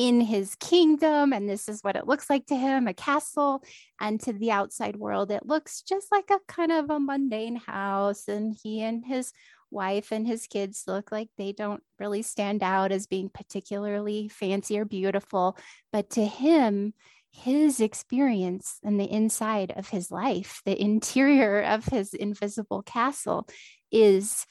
in 0.00 0.22
his 0.22 0.54
kingdom 0.54 1.30
and 1.30 1.46
this 1.46 1.68
is 1.68 1.82
what 1.82 1.94
it 1.94 2.06
looks 2.06 2.30
like 2.30 2.46
to 2.46 2.56
him 2.56 2.88
a 2.88 2.94
castle 2.94 3.62
and 4.00 4.18
to 4.18 4.32
the 4.32 4.50
outside 4.50 4.96
world 4.96 5.30
it 5.30 5.44
looks 5.44 5.82
just 5.82 6.10
like 6.10 6.30
a 6.30 6.38
kind 6.48 6.72
of 6.72 6.88
a 6.88 6.98
mundane 6.98 7.56
house 7.56 8.26
and 8.26 8.56
he 8.62 8.80
and 8.80 9.04
his 9.04 9.30
wife 9.70 10.10
and 10.10 10.26
his 10.26 10.46
kids 10.46 10.84
look 10.86 11.12
like 11.12 11.28
they 11.36 11.52
don't 11.52 11.82
really 11.98 12.22
stand 12.22 12.62
out 12.62 12.92
as 12.92 13.06
being 13.06 13.28
particularly 13.28 14.26
fancy 14.28 14.78
or 14.78 14.86
beautiful. 14.86 15.58
But 15.92 16.08
to 16.10 16.24
him, 16.24 16.94
his 17.30 17.78
experience 17.78 18.78
and 18.82 18.98
the 18.98 19.10
inside 19.10 19.72
of 19.76 19.90
his 19.90 20.10
life, 20.10 20.62
the 20.64 20.80
interior 20.80 21.60
of 21.60 21.84
his 21.84 22.14
invisible 22.14 22.82
castle 22.82 23.46
is 23.92 24.46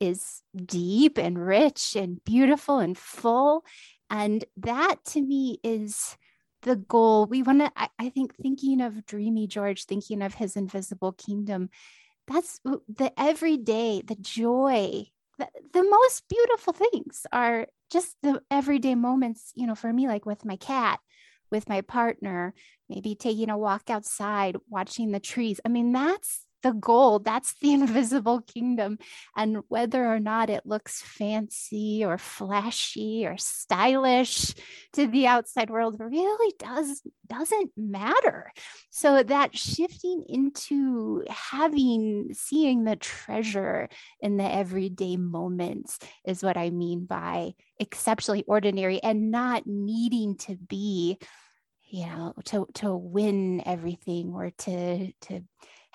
is 0.00 0.42
deep 0.54 1.18
and 1.18 1.38
rich 1.38 1.96
and 1.96 2.22
beautiful 2.24 2.78
and 2.78 2.98
full 2.98 3.64
and 4.10 4.44
that 4.56 4.96
to 5.04 5.20
me 5.20 5.58
is 5.62 6.16
the 6.62 6.76
goal 6.76 7.26
we 7.26 7.42
want 7.42 7.60
to 7.60 7.70
I, 7.76 7.88
I, 7.98 8.08
think 8.08 8.34
thinking 8.36 8.80
of 8.80 9.04
dreamy 9.06 9.46
george 9.46 9.84
thinking 9.84 10.22
of 10.22 10.34
his 10.34 10.56
invisible 10.56 11.12
kingdom 11.12 11.68
that's 12.26 12.60
the 12.64 13.12
everyday, 13.18 14.02
the 14.04 14.16
joy, 14.16 15.04
the, 15.38 15.48
the 15.72 15.82
most 15.82 16.24
beautiful 16.28 16.72
things 16.72 17.26
are 17.32 17.66
just 17.90 18.16
the 18.22 18.40
everyday 18.50 18.94
moments, 18.94 19.52
you 19.54 19.66
know, 19.66 19.74
for 19.74 19.92
me, 19.92 20.08
like 20.08 20.24
with 20.24 20.44
my 20.44 20.56
cat, 20.56 21.00
with 21.50 21.68
my 21.68 21.82
partner, 21.82 22.54
maybe 22.88 23.14
taking 23.14 23.50
a 23.50 23.58
walk 23.58 23.90
outside, 23.90 24.56
watching 24.68 25.10
the 25.10 25.20
trees. 25.20 25.60
I 25.64 25.68
mean, 25.68 25.92
that's 25.92 26.46
the 26.64 26.72
goal. 26.72 27.20
That's 27.20 27.54
the 27.60 27.72
invisible 27.80 28.40
kingdom. 28.40 28.98
And 29.36 29.58
whether 29.68 30.04
or 30.04 30.18
not 30.18 30.50
it 30.50 30.66
looks 30.66 31.00
fancy 31.00 32.04
or 32.04 32.18
flashy 32.18 33.24
or 33.26 33.36
stylish 33.38 34.54
to 34.94 35.06
the 35.06 35.28
outside 35.28 35.70
world 35.70 36.00
really 36.00 36.54
does 36.58 37.02
doesn't 37.28 37.70
matter. 37.76 38.50
So 38.90 39.22
that 39.22 39.56
shifting 39.56 40.24
into 40.28 41.24
having 41.28 42.30
seeing 42.32 42.84
the 42.84 42.96
treasure 42.96 43.88
in 44.20 44.36
the 44.36 44.44
everyday 44.44 45.16
moments 45.16 45.98
is 46.26 46.42
what 46.42 46.56
I 46.56 46.70
mean 46.70 47.06
by 47.06 47.54
exceptionally 47.78 48.44
ordinary 48.46 49.02
and 49.02 49.30
not 49.30 49.66
needing 49.66 50.36
to 50.38 50.56
be 50.56 51.18
you 51.94 52.06
know 52.06 52.34
to 52.44 52.66
to 52.74 52.94
win 52.94 53.62
everything 53.64 54.32
or 54.34 54.50
to 54.50 55.12
to 55.20 55.42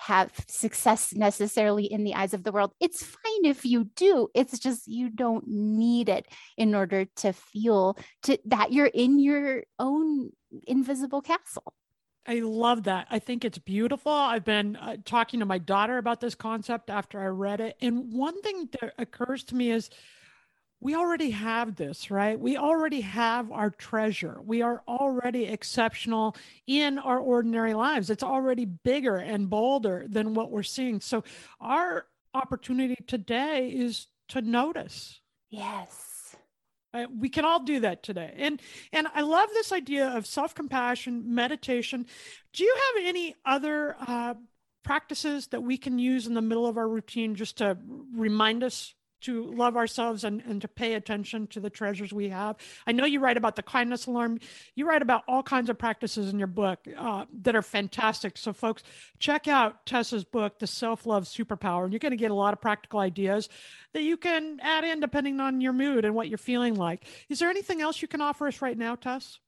have 0.00 0.32
success 0.48 1.12
necessarily 1.14 1.84
in 1.84 2.04
the 2.04 2.14
eyes 2.14 2.32
of 2.32 2.42
the 2.42 2.52
world. 2.52 2.72
It's 2.80 3.02
fine 3.02 3.44
if 3.44 3.64
you 3.64 3.84
do. 3.96 4.28
It's 4.34 4.58
just 4.58 4.88
you 4.88 5.10
don't 5.10 5.44
need 5.46 6.08
it 6.08 6.26
in 6.56 6.74
order 6.74 7.04
to 7.16 7.32
feel 7.32 7.98
to 8.22 8.38
that 8.46 8.72
you're 8.72 8.86
in 8.86 9.18
your 9.18 9.64
own 9.78 10.30
invisible 10.66 11.20
castle. 11.20 11.74
I 12.26 12.40
love 12.40 12.84
that. 12.84 13.08
I 13.10 13.18
think 13.18 13.44
it's 13.44 13.58
beautiful. 13.58 14.12
I've 14.12 14.44
been 14.44 14.76
uh, 14.76 14.96
talking 15.04 15.40
to 15.40 15.46
my 15.46 15.58
daughter 15.58 15.98
about 15.98 16.20
this 16.20 16.34
concept 16.34 16.88
after 16.88 17.20
I 17.20 17.26
read 17.26 17.60
it. 17.60 17.76
And 17.80 18.12
one 18.12 18.40
thing 18.42 18.68
that 18.80 18.94
occurs 18.98 19.44
to 19.44 19.54
me 19.54 19.70
is 19.70 19.90
we 20.80 20.94
already 20.94 21.30
have 21.30 21.76
this, 21.76 22.10
right? 22.10 22.38
We 22.38 22.56
already 22.56 23.02
have 23.02 23.52
our 23.52 23.70
treasure. 23.70 24.40
We 24.42 24.62
are 24.62 24.82
already 24.88 25.44
exceptional 25.44 26.36
in 26.66 26.98
our 26.98 27.18
ordinary 27.18 27.74
lives. 27.74 28.08
It's 28.08 28.22
already 28.22 28.64
bigger 28.64 29.16
and 29.16 29.50
bolder 29.50 30.06
than 30.08 30.34
what 30.34 30.50
we're 30.50 30.62
seeing. 30.62 31.00
So, 31.00 31.22
our 31.60 32.06
opportunity 32.32 32.96
today 33.06 33.68
is 33.68 34.06
to 34.28 34.40
notice. 34.40 35.20
Yes. 35.50 36.36
Uh, 36.92 37.06
we 37.16 37.28
can 37.28 37.44
all 37.44 37.62
do 37.62 37.80
that 37.80 38.02
today. 38.02 38.32
And 38.36 38.60
and 38.92 39.06
I 39.14 39.20
love 39.20 39.48
this 39.52 39.72
idea 39.72 40.08
of 40.08 40.26
self-compassion, 40.26 41.34
meditation. 41.34 42.06
Do 42.52 42.64
you 42.64 42.74
have 42.74 43.04
any 43.06 43.36
other 43.44 43.96
uh, 44.00 44.34
practices 44.82 45.48
that 45.48 45.62
we 45.62 45.76
can 45.76 45.98
use 45.98 46.26
in 46.26 46.34
the 46.34 46.40
middle 46.40 46.66
of 46.66 46.78
our 46.78 46.88
routine 46.88 47.34
just 47.34 47.58
to 47.58 47.76
remind 48.14 48.64
us 48.64 48.94
to 49.22 49.44
love 49.44 49.76
ourselves 49.76 50.24
and, 50.24 50.42
and 50.46 50.60
to 50.62 50.68
pay 50.68 50.94
attention 50.94 51.46
to 51.48 51.60
the 51.60 51.70
treasures 51.70 52.12
we 52.12 52.28
have. 52.28 52.56
I 52.86 52.92
know 52.92 53.04
you 53.04 53.20
write 53.20 53.36
about 53.36 53.56
the 53.56 53.62
kindness 53.62 54.06
alarm. 54.06 54.40
You 54.74 54.88
write 54.88 55.02
about 55.02 55.22
all 55.28 55.42
kinds 55.42 55.70
of 55.70 55.78
practices 55.78 56.32
in 56.32 56.38
your 56.38 56.48
book 56.48 56.80
uh, 56.96 57.26
that 57.42 57.54
are 57.54 57.62
fantastic. 57.62 58.36
So, 58.38 58.52
folks, 58.52 58.82
check 59.18 59.48
out 59.48 59.86
Tess's 59.86 60.24
book, 60.24 60.58
The 60.58 60.66
Self 60.66 61.06
Love 61.06 61.24
Superpower, 61.24 61.84
and 61.84 61.92
you're 61.92 62.00
going 62.00 62.10
to 62.10 62.16
get 62.16 62.30
a 62.30 62.34
lot 62.34 62.52
of 62.52 62.60
practical 62.60 63.00
ideas 63.00 63.48
that 63.92 64.02
you 64.02 64.16
can 64.16 64.58
add 64.62 64.84
in 64.84 65.00
depending 65.00 65.40
on 65.40 65.60
your 65.60 65.72
mood 65.72 66.04
and 66.04 66.14
what 66.14 66.28
you're 66.28 66.38
feeling 66.38 66.74
like. 66.74 67.04
Is 67.28 67.38
there 67.38 67.50
anything 67.50 67.80
else 67.80 68.02
you 68.02 68.08
can 68.08 68.20
offer 68.20 68.46
us 68.46 68.62
right 68.62 68.76
now, 68.76 68.94
Tess? 68.94 69.38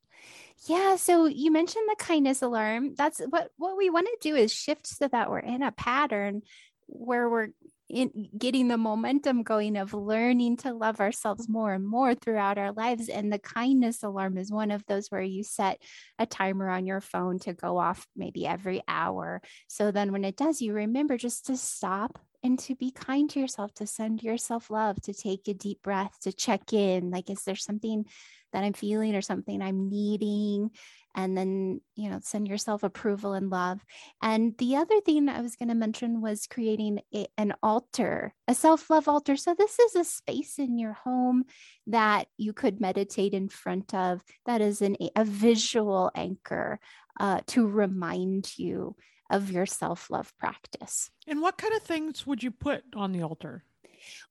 Yeah, 0.66 0.96
so 0.96 1.26
you 1.26 1.50
mentioned 1.50 1.88
the 1.88 1.96
kindness 1.96 2.42
alarm. 2.42 2.94
That's 2.94 3.20
what 3.20 3.50
what 3.56 3.76
we 3.76 3.90
want 3.90 4.06
to 4.06 4.28
do 4.30 4.36
is 4.36 4.52
shift 4.52 4.86
so 4.86 5.08
that 5.08 5.28
we're 5.28 5.40
in 5.40 5.62
a 5.62 5.72
pattern 5.72 6.42
where 6.86 7.28
we're 7.28 7.48
in 7.92 8.30
getting 8.38 8.68
the 8.68 8.78
momentum 8.78 9.42
going 9.42 9.76
of 9.76 9.92
learning 9.92 10.56
to 10.56 10.72
love 10.72 10.98
ourselves 10.98 11.46
more 11.46 11.74
and 11.74 11.86
more 11.86 12.14
throughout 12.14 12.56
our 12.56 12.72
lives. 12.72 13.10
And 13.10 13.30
the 13.30 13.38
kindness 13.38 14.02
alarm 14.02 14.38
is 14.38 14.50
one 14.50 14.70
of 14.70 14.84
those 14.86 15.08
where 15.08 15.22
you 15.22 15.44
set 15.44 15.80
a 16.18 16.24
timer 16.24 16.70
on 16.70 16.86
your 16.86 17.02
phone 17.02 17.38
to 17.40 17.52
go 17.52 17.76
off 17.76 18.06
maybe 18.16 18.46
every 18.46 18.82
hour. 18.88 19.42
So 19.68 19.90
then 19.90 20.10
when 20.10 20.24
it 20.24 20.38
does, 20.38 20.62
you 20.62 20.72
remember 20.72 21.18
just 21.18 21.46
to 21.46 21.56
stop 21.56 22.18
and 22.42 22.58
to 22.60 22.74
be 22.74 22.90
kind 22.90 23.28
to 23.30 23.40
yourself, 23.40 23.74
to 23.74 23.86
send 23.86 24.22
yourself 24.22 24.70
love, 24.70 25.00
to 25.02 25.12
take 25.12 25.46
a 25.46 25.54
deep 25.54 25.82
breath, 25.82 26.16
to 26.22 26.32
check 26.32 26.72
in. 26.72 27.10
Like, 27.10 27.28
is 27.28 27.44
there 27.44 27.56
something 27.56 28.06
that 28.52 28.64
I'm 28.64 28.72
feeling 28.72 29.14
or 29.14 29.22
something 29.22 29.60
I'm 29.60 29.88
needing? 29.90 30.70
And 31.14 31.36
then 31.36 31.80
you 31.94 32.10
know 32.10 32.18
send 32.22 32.48
yourself 32.48 32.82
approval 32.82 33.32
and 33.32 33.50
love. 33.50 33.84
And 34.20 34.56
the 34.58 34.76
other 34.76 35.00
thing 35.00 35.28
i 35.28 35.40
was 35.40 35.56
going 35.56 35.68
to 35.68 35.74
mention 35.74 36.20
was 36.20 36.46
creating 36.46 37.00
a, 37.14 37.26
an 37.36 37.54
altar 37.62 38.34
a 38.48 38.54
self-love 38.54 39.08
altar. 39.08 39.36
So 39.36 39.54
this 39.54 39.78
is 39.78 39.96
a 39.96 40.04
space 40.04 40.58
in 40.58 40.78
your 40.78 40.92
home 40.92 41.44
that 41.86 42.28
you 42.36 42.52
could 42.52 42.80
meditate 42.80 43.34
in 43.34 43.48
front 43.48 43.94
of 43.94 44.22
that 44.46 44.60
is 44.60 44.82
an, 44.82 44.96
a 45.16 45.24
visual 45.24 46.10
anchor 46.14 46.78
uh, 47.20 47.40
to 47.48 47.66
remind 47.66 48.58
you 48.58 48.96
of 49.30 49.50
your 49.50 49.66
self-love 49.66 50.32
practice. 50.38 51.10
And 51.26 51.40
what 51.40 51.56
kind 51.56 51.74
of 51.74 51.82
things 51.82 52.26
would 52.26 52.42
you 52.42 52.50
put 52.50 52.84
on 52.94 53.12
the 53.12 53.22
altar 53.22 53.64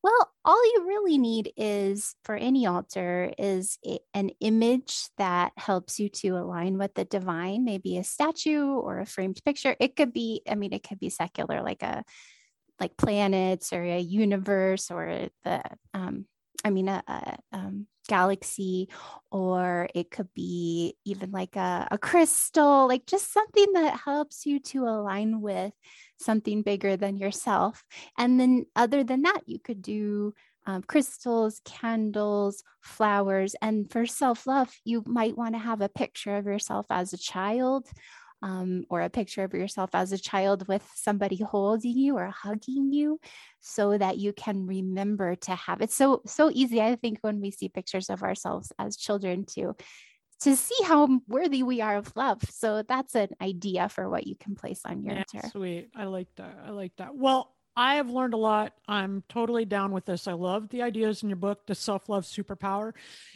well, 0.03 0.31
all 0.43 0.63
you 0.65 0.85
really 0.87 1.17
need 1.17 1.51
is 1.57 2.15
for 2.23 2.35
any 2.35 2.65
altar 2.65 3.31
is 3.37 3.77
a, 3.85 3.99
an 4.13 4.31
image 4.39 5.07
that 5.17 5.51
helps 5.57 5.99
you 5.99 6.09
to 6.09 6.29
align 6.29 6.77
with 6.77 6.93
the 6.93 7.05
divine, 7.05 7.63
maybe 7.63 7.97
a 7.97 8.03
statue 8.03 8.73
or 8.73 8.99
a 8.99 9.05
framed 9.05 9.41
picture. 9.43 9.75
It 9.79 9.95
could 9.95 10.13
be, 10.13 10.41
I 10.49 10.55
mean, 10.55 10.73
it 10.73 10.87
could 10.87 10.99
be 10.99 11.09
secular, 11.09 11.61
like 11.61 11.83
a 11.83 12.03
like 12.79 12.97
planets 12.97 13.73
or 13.73 13.83
a 13.83 13.99
universe 13.99 14.89
or 14.89 15.29
the 15.43 15.61
um, 15.93 16.25
I 16.63 16.69
mean, 16.69 16.87
a, 16.87 17.03
a, 17.07 17.37
um, 17.51 17.87
galaxy 18.07 18.89
or 19.31 19.87
it 19.95 20.11
could 20.11 20.27
be 20.33 20.95
even 21.05 21.31
like 21.31 21.55
a, 21.55 21.87
a 21.91 21.97
crystal 21.97 22.87
like 22.87 23.05
just 23.05 23.31
something 23.31 23.73
that 23.73 23.99
helps 24.03 24.45
you 24.45 24.59
to 24.59 24.83
align 24.85 25.39
with 25.39 25.71
something 26.21 26.61
bigger 26.61 26.97
than 26.97 27.17
yourself. 27.17 27.83
And 28.17 28.39
then 28.39 28.65
other 28.75 29.03
than 29.03 29.23
that 29.23 29.41
you 29.45 29.59
could 29.59 29.81
do 29.81 30.33
um, 30.67 30.83
crystals 30.83 31.59
candles 31.65 32.63
flowers. 32.81 33.55
And 33.61 33.91
for 33.91 34.05
self-love 34.05 34.71
you 34.83 35.03
might 35.05 35.37
want 35.37 35.55
to 35.55 35.59
have 35.59 35.81
a 35.81 35.89
picture 35.89 36.37
of 36.37 36.45
yourself 36.45 36.85
as 36.89 37.13
a 37.13 37.17
child 37.17 37.87
um, 38.43 38.85
or 38.89 39.01
a 39.01 39.09
picture 39.09 39.43
of 39.43 39.53
yourself 39.53 39.91
as 39.93 40.11
a 40.11 40.17
child 40.17 40.67
with 40.67 40.87
somebody 40.95 41.37
holding 41.37 41.97
you 41.97 42.17
or 42.17 42.27
hugging 42.29 42.91
you 42.91 43.19
so 43.59 43.97
that 43.97 44.17
you 44.17 44.33
can 44.33 44.65
remember 44.65 45.35
to 45.35 45.55
have 45.55 45.81
it. 45.81 45.91
So 45.91 46.21
so 46.25 46.49
easy 46.51 46.81
i 46.81 46.95
think 46.95 47.19
when 47.21 47.39
we 47.39 47.51
see 47.51 47.69
pictures 47.69 48.09
of 48.09 48.23
ourselves 48.23 48.71
as 48.79 48.97
children 48.97 49.45
to 49.45 49.75
to 50.41 50.55
see 50.55 50.77
how 50.85 51.07
worthy 51.27 51.63
we 51.63 51.81
are 51.81 51.97
of 51.97 52.15
love 52.15 52.41
so 52.49 52.83
that's 52.83 53.15
an 53.15 53.29
idea 53.41 53.89
for 53.89 54.09
what 54.09 54.27
you 54.27 54.35
can 54.35 54.55
place 54.55 54.81
on 54.85 55.03
your 55.03 55.13
yeah, 55.13 55.23
altar 55.33 55.49
sweet 55.49 55.89
i 55.95 56.03
like 56.03 56.27
that 56.35 56.57
i 56.65 56.69
like 56.71 56.95
that 56.97 57.15
well 57.15 57.53
I 57.75 57.95
have 57.95 58.09
learned 58.09 58.33
a 58.33 58.37
lot. 58.37 58.73
I'm 58.87 59.23
totally 59.29 59.63
down 59.63 59.91
with 59.91 60.05
this. 60.05 60.27
I 60.27 60.33
love 60.33 60.67
the 60.69 60.81
ideas 60.81 61.23
in 61.23 61.29
your 61.29 61.37
book, 61.37 61.65
The 61.67 61.75
Self 61.75 62.09
Love 62.09 62.25
Superpower. 62.25 62.91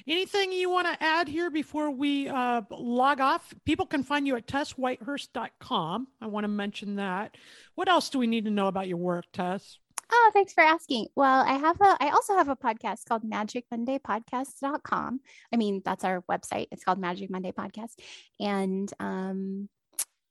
Anything 0.07 0.51
you 0.51 0.69
want 0.69 0.87
to 0.87 1.03
add 1.03 1.27
here 1.27 1.49
before 1.49 1.89
we 1.89 2.27
uh, 2.27 2.61
log 2.69 3.21
off? 3.21 3.53
People 3.65 3.85
can 3.85 4.03
find 4.03 4.27
you 4.27 4.35
at 4.35 4.47
tesswhitehurst.com. 4.47 6.07
I 6.21 6.27
want 6.27 6.43
to 6.43 6.49
mention 6.49 6.97
that. 6.97 7.37
What 7.75 7.87
else 7.87 8.09
do 8.09 8.19
we 8.19 8.27
need 8.27 8.45
to 8.45 8.51
know 8.51 8.67
about 8.67 8.89
your 8.89 8.97
work, 8.97 9.25
Tess? 9.31 9.79
Oh, 10.11 10.31
thanks 10.33 10.53
for 10.53 10.61
asking. 10.61 11.07
Well, 11.15 11.43
I 11.45 11.53
have 11.53 11.81
a 11.81 11.97
I 11.99 12.09
also 12.09 12.35
have 12.35 12.49
a 12.49 12.55
podcast 12.55 13.05
called 13.05 13.23
Magic 13.23 13.65
Monday 13.71 13.99
Podcast.com. 13.99 15.19
I 15.51 15.57
mean, 15.57 15.81
that's 15.83 16.03
our 16.03 16.23
website. 16.29 16.67
It's 16.71 16.83
called 16.83 16.99
Magic 16.99 17.29
Monday 17.29 17.51
Podcast. 17.51 17.93
And 18.39 18.91
um 18.99 19.69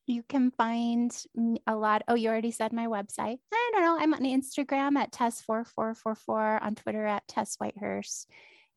you 0.07 0.23
can 0.23 0.51
find 0.51 1.11
a 1.67 1.75
lot. 1.75 2.03
Oh, 2.09 2.15
you 2.15 2.29
already 2.29 2.51
said 2.51 2.73
my 2.73 2.87
website. 2.87 3.39
I 3.53 3.71
don't 3.73 3.83
know. 3.83 3.97
I'm 3.99 4.13
on 4.13 4.21
Instagram 4.21 4.97
at 4.99 5.13
Tess4444, 5.13 6.63
on 6.63 6.75
Twitter 6.75 7.07
at 7.07 7.27
Tess 7.27 7.57
Whitehurst, 7.57 8.27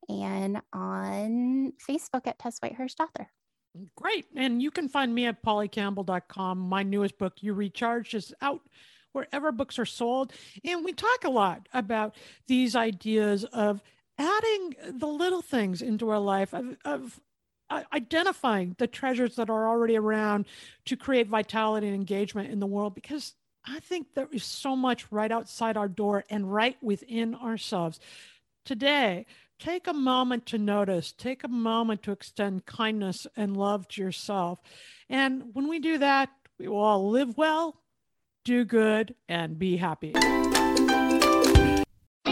and 0.07 0.61
on 0.71 1.73
Facebook 1.87 2.27
at 2.27 2.39
Tess 2.39 2.59
Whitehurst 2.59 3.01
Author. 3.01 3.27
Great. 3.95 4.25
And 4.35 4.61
you 4.61 4.71
can 4.71 4.87
find 4.87 5.13
me 5.13 5.25
at 5.25 5.43
pollycampbell.com. 5.43 6.59
My 6.59 6.83
newest 6.83 7.17
book, 7.17 7.33
You 7.41 7.53
Recharged, 7.53 8.15
is 8.15 8.33
out 8.41 8.61
wherever 9.17 9.51
books 9.51 9.79
are 9.79 9.85
sold. 9.85 10.31
And 10.63 10.85
we 10.85 10.93
talk 10.93 11.23
a 11.23 11.29
lot 11.29 11.67
about 11.73 12.15
these 12.45 12.75
ideas 12.75 13.43
of 13.45 13.81
adding 14.19 14.75
the 14.91 15.07
little 15.07 15.41
things 15.41 15.81
into 15.81 16.09
our 16.09 16.19
life, 16.19 16.53
of, 16.53 16.77
of 16.85 17.19
uh, 17.69 17.81
identifying 17.91 18.75
the 18.77 18.87
treasures 18.87 19.35
that 19.35 19.49
are 19.49 19.67
already 19.67 19.97
around 19.97 20.45
to 20.85 20.95
create 20.95 21.27
vitality 21.27 21.87
and 21.87 21.95
engagement 21.95 22.51
in 22.51 22.59
the 22.59 22.67
world 22.67 22.95
because 22.95 23.33
I 23.67 23.79
think 23.79 24.13
there 24.13 24.29
is 24.31 24.43
so 24.43 24.75
much 24.75 25.11
right 25.11 25.31
outside 25.31 25.75
our 25.75 25.89
door 25.89 26.23
and 26.29 26.53
right 26.53 26.77
within 26.81 27.35
ourselves. 27.35 27.99
Today, 28.65 29.25
take 29.59 29.87
a 29.87 29.93
moment 29.93 30.45
to 30.47 30.57
notice, 30.57 31.11
take 31.11 31.43
a 31.43 31.49
moment 31.49 32.03
to 32.03 32.11
extend 32.11 32.65
kindness 32.65 33.27
and 33.35 33.57
love 33.57 33.87
to 33.89 34.01
yourself. 34.01 34.59
And 35.09 35.53
when 35.53 35.67
we 35.67 35.79
do 35.79 35.97
that, 35.97 36.29
we 36.59 36.67
will 36.67 36.77
all 36.77 37.09
live 37.09 37.37
well, 37.37 37.81
do 38.47 38.63
good, 38.63 39.13
and 39.27 39.59
be 39.59 39.75
happy. 39.75 40.13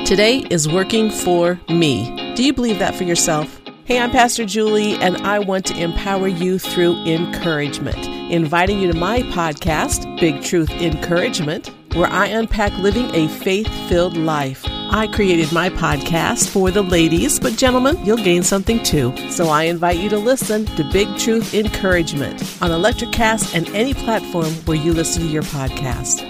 Today 0.06 0.48
is 0.50 0.68
working 0.68 1.12
for 1.12 1.60
me. 1.68 2.34
Do 2.36 2.44
you 2.44 2.54
believe 2.54 2.80
that 2.80 2.96
for 2.96 3.04
yourself? 3.04 3.62
Hey, 3.84 4.00
I'm 4.00 4.12
Pastor 4.12 4.46
Julie, 4.46 4.94
and 4.96 5.18
I 5.18 5.40
want 5.40 5.66
to 5.66 5.78
empower 5.78 6.30
you 6.30 6.58
through 6.58 6.96
encouragement. 7.04 7.98
Inviting 8.32 8.80
you 8.80 8.92
to 8.92 8.98
my 8.98 9.24
podcast, 9.24 10.20
Big 10.20 10.42
Truth 10.42 10.72
Encouragement, 10.72 11.70
where 11.96 12.08
I 12.08 12.28
unpack 12.28 12.72
living 12.78 13.14
a 13.16 13.28
faith 13.28 13.68
filled 13.90 14.18
life. 14.18 14.64
I 14.68 15.08
created 15.08 15.52
my 15.52 15.70
podcast 15.70 16.50
for 16.50 16.70
the 16.70 16.82
ladies, 16.82 17.40
but 17.40 17.58
gentlemen, 17.58 17.98
you'll 18.06 18.18
gain 18.18 18.44
something 18.44 18.84
too. 18.84 19.14
So 19.30 19.48
I 19.48 19.64
invite 19.64 19.98
you 19.98 20.10
to 20.10 20.18
listen 20.18 20.66
to 20.66 20.84
Big 20.92 21.08
Truth 21.18 21.54
Encouragement 21.54 22.42
on 22.62 22.72
Electricast 22.72 23.56
and 23.56 23.68
any 23.70 23.94
platform 23.94 24.54
where 24.66 24.78
you 24.78 24.94
listen 24.94 25.24
to 25.24 25.28
your 25.30 25.44
podcast. 25.44 26.22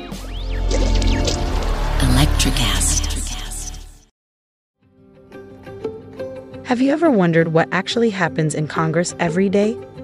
Electricast. 2.00 3.06
Have 6.66 6.82
you 6.82 6.92
ever 6.92 7.12
wondered 7.12 7.50
what 7.50 7.70
actually 7.72 8.10
happens 8.10 8.56
in 8.56 8.68
Congress 8.68 9.14
every 9.20 9.50
day? 9.50 9.78